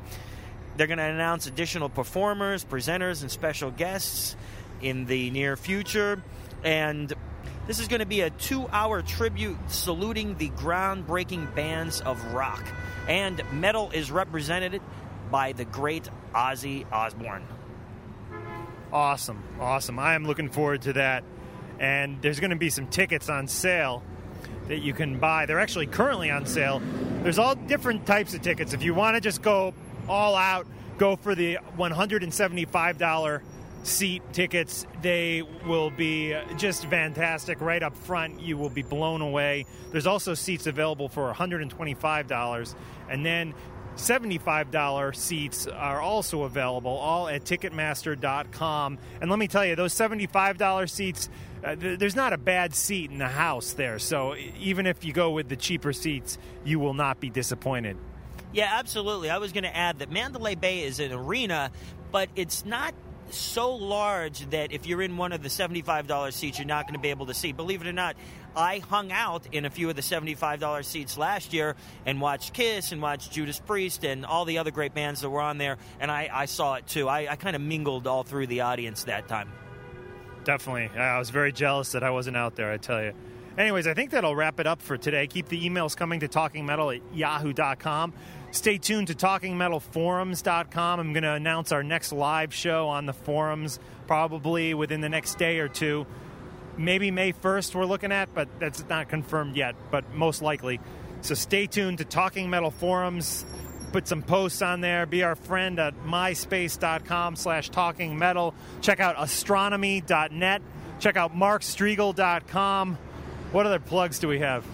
They're 0.78 0.88
going 0.88 1.00
to 1.00 1.06
announce 1.06 1.48
additional 1.48 1.89
performers, 1.89 2.64
presenters, 2.64 3.22
and 3.22 3.32
special 3.32 3.72
guests 3.72 4.36
in 4.82 5.06
the 5.06 5.32
near 5.32 5.58
future. 5.58 6.22
And 6.64 7.14
this 7.68 7.80
is 7.80 7.88
going 7.88 7.99
to 7.99 8.05
be 8.05 8.22
a 8.22 8.30
two 8.30 8.68
hour 8.68 9.01
tribute 9.01 9.57
saluting 9.68 10.36
the 10.36 10.49
groundbreaking 10.51 11.53
bands 11.55 12.01
of 12.01 12.34
rock. 12.34 12.63
And 13.07 13.41
metal 13.51 13.91
is 13.91 14.11
represented 14.11 14.82
by 15.32 15.53
the 15.53 15.66
great 15.66 16.09
Ozzy 16.34 16.86
Osbourne. 16.91 17.45
Awesome, 18.93 19.43
awesome. 19.59 19.99
I 19.99 20.16
am 20.16 20.26
looking 20.26 20.49
forward 20.49 20.84
to 20.84 20.93
that. 20.93 21.24
And 21.80 22.22
there's 22.22 22.39
going 22.39 22.51
to 22.51 22.55
be 22.55 22.70
some 22.70 22.88
tickets 22.88 23.30
on 23.30 23.47
sale 23.47 24.03
that 24.68 24.80
you 24.80 24.93
can 24.93 25.20
buy. 25.20 25.45
They're 25.45 25.59
actually 25.59 25.88
currently 25.88 26.32
on 26.32 26.45
sale. 26.45 26.82
There's 27.24 27.39
all 27.39 27.55
different 27.55 28.05
types 28.05 28.34
of 28.34 28.41
tickets. 28.41 28.74
If 28.74 28.84
you 28.84 28.93
want 28.93 29.16
to 29.16 29.22
just 29.22 29.41
go 29.41 29.74
all 30.07 30.36
out, 30.36 30.68
go 30.97 31.16
for 31.16 31.36
the 31.36 31.59
$175 31.78 33.41
seat 33.86 34.23
tickets. 34.33 34.86
They 35.01 35.43
will 35.65 35.91
be 35.91 36.36
just 36.57 36.86
fantastic 36.88 37.61
right 37.61 37.81
up 37.81 37.95
front. 37.95 38.41
You 38.41 38.57
will 38.57 38.69
be 38.69 38.81
blown 38.81 39.21
away. 39.21 39.65
There's 39.91 40.07
also 40.07 40.33
seats 40.33 40.65
available 40.67 41.07
for 41.07 41.31
$125. 41.31 42.75
And 43.09 43.25
then 43.25 43.53
$75 43.95 45.15
seats 45.15 45.67
are 45.67 46.01
also 46.01 46.43
available, 46.43 46.91
all 46.91 47.27
at 47.27 47.43
Ticketmaster.com. 47.43 48.97
And 49.21 49.29
let 49.29 49.39
me 49.39 49.47
tell 49.47 49.65
you, 49.65 49.75
those 49.75 49.93
$75 49.93 50.89
seats, 50.89 51.29
uh, 51.63 51.75
th- 51.75 51.99
there's 51.99 52.15
not 52.15 52.33
a 52.33 52.38
bad 52.38 52.73
seat 52.73 53.11
in 53.11 53.19
the 53.19 53.27
house 53.27 53.73
there. 53.73 53.99
So 53.99 54.36
even 54.59 54.88
if 54.88 55.05
you 55.05 55.13
go 55.13 55.31
with 55.31 55.47
the 55.47 55.55
cheaper 55.55 55.93
seats, 55.93 56.38
you 56.63 56.79
will 56.79 56.95
not 56.95 57.19
be 57.19 57.29
disappointed. 57.29 57.97
Yeah, 58.51 58.69
absolutely. 58.71 59.29
I 59.29 59.38
was 59.38 59.51
going 59.51 59.63
to 59.63 59.75
add 59.75 59.99
that 59.99 60.11
Mandalay 60.11 60.55
Bay 60.55 60.83
is 60.83 60.99
an 60.99 61.11
arena, 61.11 61.71
but 62.11 62.29
it's 62.36 62.65
not 62.65 62.93
so 63.32 63.76
large 63.76 64.49
that 64.51 64.71
if 64.71 64.86
you're 64.86 65.01
in 65.01 65.17
one 65.17 65.32
of 65.32 65.41
the 65.41 65.49
$75 65.49 66.34
seats, 66.34 66.59
you're 66.59 66.67
not 66.67 66.86
going 66.86 66.93
to 66.93 66.99
be 66.99 67.09
able 67.09 67.26
to 67.28 67.34
see. 67.34 67.51
Believe 67.51 67.82
it 67.82 67.88
or 67.88 67.93
not, 67.93 68.15
I 68.55 68.80
hung 68.80 69.11
out 69.11 69.47
in 69.51 69.65
a 69.65 69.69
few 69.69 69.89
of 69.89 69.95
the 69.95 70.01
$75 70.01 70.86
seats 70.86 71.17
last 71.17 71.53
year 71.53 71.76
and 72.05 72.21
watched 72.21 72.53
Kiss 72.53 72.91
and 72.91 73.01
watched 73.01 73.32
Judas 73.32 73.59
Priest 73.59 74.05
and 74.05 74.26
all 74.26 74.45
the 74.45 74.57
other 74.59 74.71
great 74.71 74.93
bands 74.93 75.21
that 75.21 75.30
were 75.30 75.41
on 75.41 75.57
there, 75.57 75.78
and 75.99 76.09
I, 76.09 76.30
I 76.32 76.45
saw 76.45 76.76
it 76.76 76.88
too. 76.88 77.09
I, 77.09 77.32
I 77.32 77.36
kind 77.36 77.55
of 77.55 77.61
mingled 77.61 78.07
all 78.07 78.23
through 78.23 78.47
the 78.47 78.61
audience 78.61 79.03
that 79.05 79.28
time. 79.28 79.51
Definitely. 80.43 80.97
I 80.97 81.17
was 81.19 81.32
very 81.32 81.51
jealous 81.51 81.93
that 81.93 82.03
I 82.03 82.11
wasn't 82.11 82.38
out 82.38 82.55
there, 82.55 82.71
I 82.71 82.78
tell 82.78 83.03
you. 83.03 83.13
Anyways, 83.58 83.88
I 83.88 83.93
think 83.93 84.12
that'll 84.12 84.36
wrap 84.36 84.60
it 84.60 84.68
up 84.68 84.82
for 84.82 84.97
today. 84.97 85.28
Keep 85.28 85.47
the 85.47 85.70
emails 85.70 85.95
coming 85.95 86.20
to 86.20 86.28
talkingmetal 86.28 86.97
at 86.97 87.16
yahoo.com. 87.16 88.14
Stay 88.51 88.78
tuned 88.78 89.08
to 89.08 89.14
talkingmetalforums.com. 89.14 90.99
I'm 90.99 91.14
going 91.14 91.24
to 91.24 91.32
announce 91.32 91.72
our 91.72 91.84
next 91.84 92.12
live 92.12 92.53
show 92.53 92.88
on 92.88 93.06
the 93.06 93.14
forums 93.14 93.80
probably 94.08 94.74
within 94.74 95.01
the 95.01 95.10
next 95.10 95.38
day 95.38 95.60
or 95.60 95.68
two. 95.68 96.06
Maybe 96.78 97.12
May 97.12 97.32
1st, 97.32 97.76
we're 97.76 97.86
looking 97.86 98.12
at, 98.12 98.34
but 98.34 98.49
that's 98.60 98.88
not 98.89 99.08
confirmed 99.08 99.56
yet, 99.56 99.76
but 99.91 100.14
most 100.14 100.41
likely. 100.41 100.82
So 101.22 101.34
stay 101.34 101.68
tuned 101.68 101.99
to 101.99 102.06
Talking 102.06 102.49
Metal 102.49 102.72
Forums. 102.72 103.45
Put 103.93 104.08
some 104.08 104.22
posts 104.22 104.62
on 104.62 104.82
there. 104.82 105.06
Be 105.06 105.24
our 105.24 105.36
friend 105.36 105.80
at 105.80 105.95
myspace.com 106.03 107.38
slash 107.38 107.70
talking 107.70 108.18
metal. 108.18 108.53
Check 108.82 108.99
out 108.99 109.16
ostronomy.net. 109.16 110.62
Check 110.99 111.16
out 111.16 111.34
markstrigl.com. 111.34 112.97
What 113.52 113.66
other 113.66 113.80
plugs 113.80 114.20
do 114.20 114.28
we 114.28 114.39
have? 114.39 114.66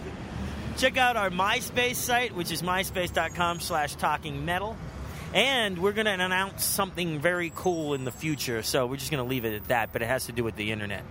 Check 0.76 0.96
out 0.96 1.16
our 1.16 1.30
MySpace 1.30 1.96
site, 1.96 2.34
which 2.34 2.50
is 2.50 2.62
myspace.com 2.62 3.60
slash 3.60 3.94
talking 3.94 4.44
metal. 4.44 4.76
And 5.34 5.78
we're 5.78 5.92
going 5.92 6.06
to 6.06 6.12
announce 6.12 6.64
something 6.64 7.20
very 7.20 7.52
cool 7.54 7.94
in 7.94 8.04
the 8.04 8.10
future. 8.10 8.62
So 8.62 8.86
we're 8.86 8.96
just 8.96 9.10
going 9.10 9.22
to 9.22 9.28
leave 9.28 9.44
it 9.44 9.54
at 9.54 9.68
that, 9.68 9.92
but 9.92 10.02
it 10.02 10.06
has 10.06 10.26
to 10.26 10.32
do 10.32 10.44
with 10.44 10.56
the 10.56 10.72
internet. 10.72 11.04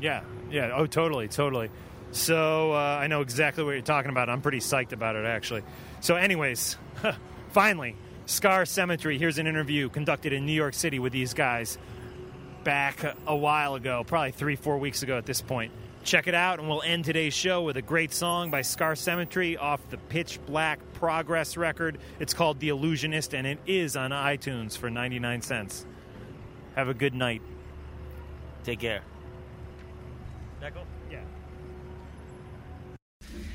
Yeah, 0.00 0.22
yeah. 0.50 0.72
Oh, 0.74 0.86
totally, 0.86 1.28
totally. 1.28 1.70
So 2.12 2.72
uh, 2.72 2.76
I 2.76 3.06
know 3.06 3.20
exactly 3.20 3.62
what 3.62 3.72
you're 3.72 3.82
talking 3.82 4.10
about. 4.10 4.28
I'm 4.28 4.42
pretty 4.42 4.58
psyched 4.58 4.92
about 4.92 5.14
it, 5.14 5.24
actually. 5.24 5.62
So, 6.00 6.16
anyways, 6.16 6.76
finally, 7.50 7.96
Scar 8.26 8.64
Symmetry. 8.64 9.18
Here's 9.18 9.38
an 9.38 9.46
interview 9.46 9.88
conducted 9.88 10.32
in 10.32 10.46
New 10.46 10.52
York 10.52 10.74
City 10.74 10.98
with 10.98 11.12
these 11.12 11.34
guys 11.34 11.78
back 12.64 13.04
a 13.26 13.36
while 13.36 13.74
ago, 13.74 14.04
probably 14.04 14.32
three, 14.32 14.56
four 14.56 14.78
weeks 14.78 15.02
ago 15.02 15.18
at 15.18 15.26
this 15.26 15.40
point. 15.40 15.72
Check 16.02 16.26
it 16.26 16.34
out, 16.34 16.58
and 16.58 16.68
we'll 16.68 16.82
end 16.82 17.04
today's 17.04 17.34
show 17.34 17.62
with 17.62 17.76
a 17.76 17.82
great 17.82 18.12
song 18.12 18.50
by 18.50 18.62
Scar 18.62 18.96
Symmetry 18.96 19.56
off 19.58 19.80
the 19.90 19.98
Pitch 19.98 20.40
Black 20.46 20.80
Progress 20.94 21.56
record. 21.58 21.98
It's 22.18 22.32
called 22.32 22.58
The 22.58 22.70
Illusionist, 22.70 23.34
and 23.34 23.46
it 23.46 23.58
is 23.66 23.96
on 23.96 24.10
iTunes 24.10 24.78
for 24.78 24.88
99 24.88 25.42
cents. 25.42 25.84
Have 26.74 26.88
a 26.88 26.94
good 26.94 27.14
night. 27.14 27.42
Take 28.64 28.80
care. 28.80 29.02
Echo? 30.62 30.84
Yeah. 31.10 31.20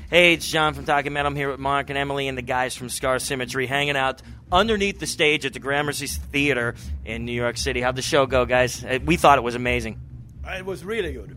Hey, 0.08 0.34
it's 0.34 0.46
John 0.48 0.72
from 0.74 0.84
Talking 0.84 1.12
Metal. 1.12 1.30
I'm 1.32 1.36
here 1.36 1.50
with 1.50 1.58
Mark 1.60 1.90
and 1.90 1.98
Emily 1.98 2.28
and 2.28 2.38
the 2.38 2.42
guys 2.42 2.76
from 2.76 2.88
Scar 2.88 3.18
Symmetry 3.18 3.66
hanging 3.66 3.96
out 3.96 4.22
underneath 4.52 5.00
the 5.00 5.06
stage 5.06 5.44
at 5.44 5.52
the 5.52 5.58
Gramercy 5.58 6.06
Theater 6.06 6.76
in 7.04 7.24
New 7.24 7.32
York 7.32 7.56
City. 7.56 7.80
How'd 7.80 7.96
the 7.96 8.02
show 8.02 8.26
go, 8.26 8.44
guys? 8.46 8.84
Uh, 8.84 9.00
We 9.04 9.16
thought 9.16 9.38
it 9.38 9.42
was 9.42 9.56
amazing. 9.56 10.00
It 10.46 10.64
was 10.64 10.84
really 10.84 11.12
good. 11.12 11.36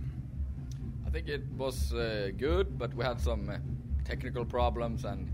I 1.09 1.11
think 1.11 1.27
it 1.27 1.41
was 1.57 1.91
uh, 1.91 2.29
good, 2.37 2.77
but 2.77 2.93
we 2.93 3.03
had 3.03 3.19
some 3.19 3.49
uh, 3.49 3.57
technical 4.05 4.45
problems, 4.45 5.05
and 5.05 5.27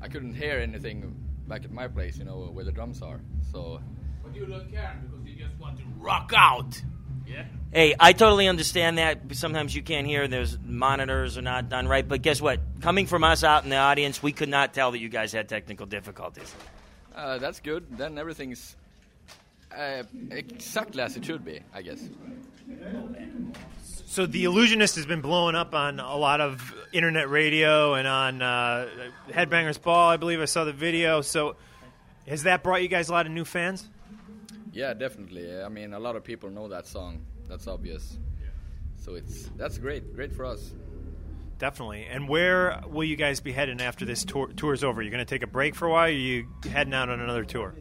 I 0.00 0.06
couldn't 0.06 0.34
hear 0.34 0.60
anything 0.60 1.16
back 1.48 1.64
at 1.64 1.72
my 1.72 1.88
place, 1.88 2.16
you 2.16 2.24
know, 2.24 2.48
where 2.52 2.64
the 2.64 2.70
drums 2.70 3.02
are. 3.02 3.20
So. 3.50 3.80
But 4.22 4.36
you 4.36 4.46
don't 4.46 4.70
care 4.70 4.96
because 5.02 5.26
you 5.26 5.34
just 5.34 5.58
want 5.58 5.78
to 5.78 5.84
rock 5.98 6.30
out. 6.36 6.80
Yeah. 7.26 7.42
Hey, 7.72 7.96
I 7.98 8.12
totally 8.12 8.46
understand 8.46 8.98
that. 8.98 9.18
Sometimes 9.32 9.74
you 9.74 9.82
can't 9.82 10.06
hear. 10.06 10.28
There's 10.28 10.56
monitors 10.64 11.36
are 11.36 11.42
not 11.42 11.68
done 11.68 11.88
right. 11.88 12.06
But 12.06 12.22
guess 12.22 12.40
what? 12.40 12.60
Coming 12.80 13.06
from 13.06 13.24
us 13.24 13.42
out 13.42 13.64
in 13.64 13.70
the 13.70 13.76
audience, 13.76 14.22
we 14.22 14.30
could 14.30 14.48
not 14.48 14.74
tell 14.74 14.92
that 14.92 15.00
you 15.00 15.08
guys 15.08 15.32
had 15.32 15.48
technical 15.48 15.86
difficulties. 15.86 16.54
Uh, 17.16 17.38
that's 17.38 17.58
good. 17.58 17.98
Then 17.98 18.16
everything's 18.16 18.76
uh, 19.76 20.04
exactly 20.30 21.02
as 21.02 21.16
it 21.16 21.24
should 21.24 21.44
be, 21.44 21.62
I 21.74 21.82
guess. 21.82 22.08
So 24.14 24.26
the 24.26 24.44
illusionist 24.44 24.94
has 24.94 25.06
been 25.06 25.20
blowing 25.20 25.56
up 25.56 25.74
on 25.74 25.98
a 25.98 26.16
lot 26.16 26.40
of 26.40 26.72
internet 26.92 27.28
radio 27.28 27.94
and 27.94 28.06
on 28.06 28.42
uh, 28.42 28.88
Headbangers 29.28 29.82
Ball. 29.82 30.10
I 30.10 30.16
believe 30.16 30.40
I 30.40 30.44
saw 30.44 30.62
the 30.62 30.72
video. 30.72 31.20
So 31.20 31.56
has 32.28 32.44
that 32.44 32.62
brought 32.62 32.82
you 32.82 32.88
guys 32.88 33.08
a 33.08 33.12
lot 33.12 33.26
of 33.26 33.32
new 33.32 33.44
fans? 33.44 33.88
Yeah, 34.72 34.94
definitely. 34.94 35.60
I 35.60 35.68
mean, 35.68 35.94
a 35.94 35.98
lot 35.98 36.14
of 36.14 36.22
people 36.22 36.48
know 36.48 36.68
that 36.68 36.86
song. 36.86 37.26
That's 37.48 37.66
obvious. 37.66 38.18
So 38.96 39.16
it's 39.16 39.50
that's 39.56 39.78
great. 39.78 40.14
Great 40.14 40.32
for 40.32 40.44
us. 40.44 40.72
Definitely. 41.58 42.04
And 42.04 42.28
where 42.28 42.82
will 42.86 43.02
you 43.02 43.16
guys 43.16 43.40
be 43.40 43.50
heading 43.50 43.80
after 43.80 44.04
this 44.04 44.24
tour 44.24 44.46
tour's 44.48 44.84
over? 44.84 45.02
You're 45.02 45.10
going 45.10 45.24
to 45.24 45.28
take 45.28 45.42
a 45.42 45.48
break 45.48 45.74
for 45.74 45.86
a 45.86 45.90
while. 45.90 46.04
Or 46.04 46.06
are 46.06 46.10
you 46.10 46.46
heading 46.70 46.94
out 46.94 47.10
on 47.10 47.18
another 47.18 47.44
tour? 47.44 47.74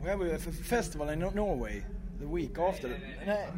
We 0.00 0.08
have 0.08 0.22
a 0.22 0.38
festival 0.38 1.10
in 1.10 1.18
Norway 1.18 1.84
the 2.18 2.26
week 2.26 2.58
after. 2.58 2.88
Nej. 3.26 3.52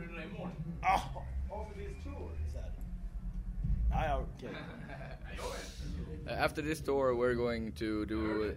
Ah, 0.83 1.11
after 1.51 1.75
this 1.75 1.97
tour, 2.05 2.31
is 2.47 2.53
that? 2.55 2.73
Ah, 3.93 4.05
ja, 4.05 4.19
okej. 4.19 4.55
Uh, 6.27 6.31
after 6.31 6.63
this 6.63 6.81
tour, 6.81 7.15
we're 7.15 7.35
going 7.35 7.73
to 7.73 8.05
do 8.07 8.55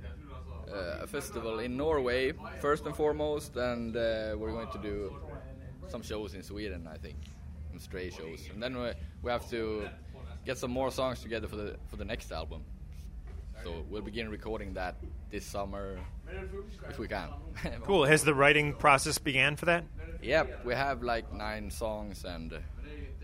uh, 0.67 1.03
a 1.03 1.07
festival 1.07 1.59
in 1.59 1.77
Norway 1.77 2.33
first 2.59 2.85
and 2.85 2.95
foremost, 2.95 3.55
and 3.55 3.95
uh, 3.95 4.35
we're 4.37 4.51
going 4.51 4.69
to 4.71 4.77
do 4.79 5.15
some 5.87 6.01
shows 6.01 6.33
in 6.33 6.43
Sweden, 6.43 6.87
I 6.87 6.97
think, 6.97 7.17
some 7.69 7.79
stray 7.79 8.09
shows, 8.09 8.49
and 8.53 8.61
then 8.61 8.77
we, 8.77 8.91
we 9.23 9.31
have 9.31 9.49
to 9.49 9.87
get 10.45 10.57
some 10.57 10.71
more 10.71 10.91
songs 10.91 11.21
together 11.21 11.47
for 11.47 11.55
the 11.55 11.75
for 11.87 11.97
the 11.97 12.05
next 12.05 12.31
album. 12.31 12.63
So 13.63 13.85
we'll 13.89 14.01
begin 14.01 14.29
recording 14.29 14.73
that 14.73 14.95
this 15.29 15.45
summer 15.45 15.99
if 16.89 16.97
we 16.97 17.07
can. 17.07 17.29
Cool. 17.83 18.05
Has 18.05 18.23
the 18.23 18.33
writing 18.33 18.73
process 18.73 19.17
began 19.17 19.55
for 19.55 19.65
that? 19.65 19.83
Yep, 20.21 20.65
we 20.65 20.73
have 20.73 21.03
like 21.03 21.31
nine 21.33 21.69
songs, 21.69 22.25
and 22.25 22.53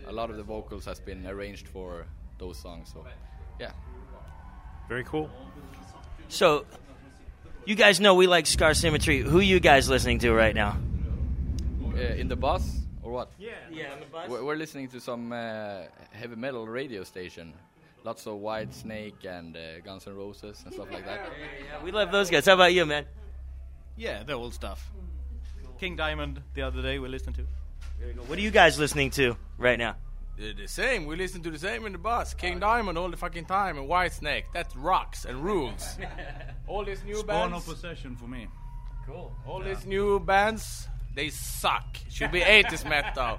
a 0.06 0.12
lot 0.12 0.30
of 0.30 0.36
the 0.36 0.42
vocals 0.42 0.84
has 0.84 1.00
been 1.00 1.26
arranged 1.26 1.66
for 1.68 2.06
those 2.38 2.58
songs. 2.58 2.90
So, 2.92 3.04
yeah. 3.58 3.72
Very 4.88 5.04
cool. 5.04 5.30
So, 6.28 6.64
you 7.64 7.74
guys 7.74 8.00
know 8.00 8.14
we 8.14 8.26
like 8.26 8.46
Scar 8.46 8.74
Symmetry. 8.74 9.20
Who 9.20 9.40
you 9.40 9.60
guys 9.60 9.88
listening 9.88 10.18
to 10.20 10.32
right 10.32 10.54
now? 10.54 10.76
Uh, 11.94 12.00
in 12.00 12.28
the 12.28 12.36
bus 12.36 12.80
or 13.02 13.10
what? 13.12 13.30
Yeah, 13.38 13.50
yeah, 13.72 13.94
in 13.94 14.00
the 14.00 14.06
bus. 14.06 14.28
We're, 14.28 14.44
we're 14.44 14.56
listening 14.56 14.88
to 14.88 15.00
some 15.00 15.32
uh, 15.32 15.82
heavy 16.12 16.36
metal 16.36 16.66
radio 16.66 17.02
station. 17.04 17.54
Lots 18.08 18.26
of 18.26 18.36
Whitesnake 18.36 19.26
and 19.26 19.54
uh, 19.54 19.80
Guns 19.84 20.06
N' 20.06 20.16
Roses 20.16 20.62
and 20.64 20.72
stuff 20.72 20.90
like 20.90 21.04
that. 21.04 21.30
Yeah, 21.62 21.84
we 21.84 21.92
love 21.92 22.10
those 22.10 22.30
guys. 22.30 22.46
How 22.46 22.54
about 22.54 22.72
you, 22.72 22.86
man? 22.86 23.04
Yeah, 23.98 24.22
the 24.22 24.32
old 24.32 24.54
stuff. 24.54 24.90
King 25.78 25.94
Diamond 25.94 26.40
the 26.54 26.62
other 26.62 26.80
day 26.80 26.98
we 26.98 27.06
listened 27.06 27.36
to. 27.36 27.42
What 28.26 28.38
are 28.38 28.40
you 28.40 28.50
guys 28.50 28.78
listening 28.78 29.10
to 29.10 29.36
right 29.58 29.78
now? 29.78 29.96
They're 30.38 30.54
the 30.54 30.68
same. 30.68 31.04
We 31.04 31.16
listen 31.16 31.42
to 31.42 31.50
the 31.50 31.58
same 31.58 31.84
in 31.84 31.92
the 31.92 31.98
bus. 31.98 32.32
King 32.32 32.58
Diamond 32.58 32.96
all 32.96 33.10
the 33.10 33.18
fucking 33.18 33.44
time 33.44 33.76
and 33.76 33.86
Whitesnake. 33.86 34.44
That 34.54 34.72
rocks 34.74 35.26
and 35.26 35.44
rules. 35.44 35.98
all 36.66 36.86
these 36.86 37.04
new 37.04 37.12
bands. 37.12 37.26
Spawn 37.26 37.50
bands. 37.50 37.68
of 37.68 37.74
Possession 37.74 38.16
for 38.16 38.26
me. 38.26 38.46
Cool. 39.06 39.36
All 39.46 39.60
these 39.60 39.84
new 39.84 40.18
bands, 40.18 40.88
they 41.14 41.28
suck. 41.28 41.98
Should 42.08 42.32
be 42.32 42.40
80s 42.40 42.88
metal. 42.88 43.38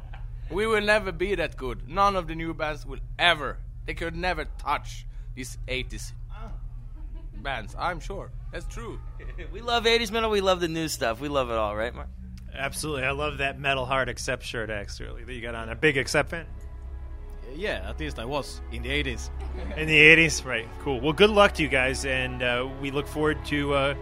We 0.51 0.67
will 0.67 0.85
never 0.85 1.11
be 1.11 1.33
that 1.33 1.57
good. 1.57 1.89
None 1.89 2.15
of 2.15 2.27
the 2.27 2.35
new 2.35 2.53
bands 2.53 2.85
will 2.85 2.99
ever. 3.17 3.57
They 3.89 3.95
could 3.95 4.15
never 4.15 4.45
touch 4.59 5.07
these 5.33 5.57
80s 5.67 6.11
bands. 7.41 7.75
I'm 7.75 7.99
sure. 7.99 8.29
That's 8.51 8.67
true. 8.67 8.99
we 9.51 9.61
love 9.61 9.85
80s 9.85 10.11
metal. 10.11 10.29
We 10.29 10.41
love 10.41 10.59
the 10.59 10.67
new 10.67 10.87
stuff. 10.87 11.19
We 11.19 11.27
love 11.27 11.49
it 11.49 11.55
all, 11.55 11.75
right, 11.75 11.91
Mark? 11.95 12.07
Absolutely. 12.53 13.05
I 13.05 13.09
love 13.09 13.39
that 13.39 13.59
Metal 13.59 13.87
Heart 13.87 14.07
Accept 14.07 14.43
shirt 14.43 14.69
actually 14.69 15.23
that 15.23 15.33
you 15.33 15.41
got 15.41 15.55
on. 15.55 15.69
A 15.69 15.75
big 15.75 15.97
Accept 15.97 16.29
fan? 16.29 16.45
Yeah, 17.55 17.89
at 17.89 17.99
least 17.99 18.19
I 18.19 18.25
was 18.25 18.61
in 18.71 18.83
the 18.83 18.89
80s. 18.89 19.31
In 19.75 19.87
the 19.87 19.97
80s? 19.99 20.45
Right. 20.45 20.67
Cool. 20.81 21.01
Well, 21.01 21.13
good 21.13 21.31
luck 21.31 21.55
to 21.55 21.63
you 21.63 21.67
guys, 21.67 22.05
and 22.05 22.43
uh, 22.43 22.69
we 22.79 22.91
look 22.91 23.07
forward 23.07 23.43
to 23.45 23.73
uh, 23.73 23.95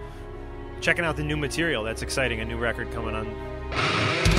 checking 0.82 1.06
out 1.06 1.16
the 1.16 1.24
new 1.24 1.38
material. 1.38 1.86
That's 1.86 2.02
exciting. 2.02 2.42
A 2.42 2.46
new 2.46 2.58
record 2.58 2.92
coming 2.92 3.16
on. 3.16 4.37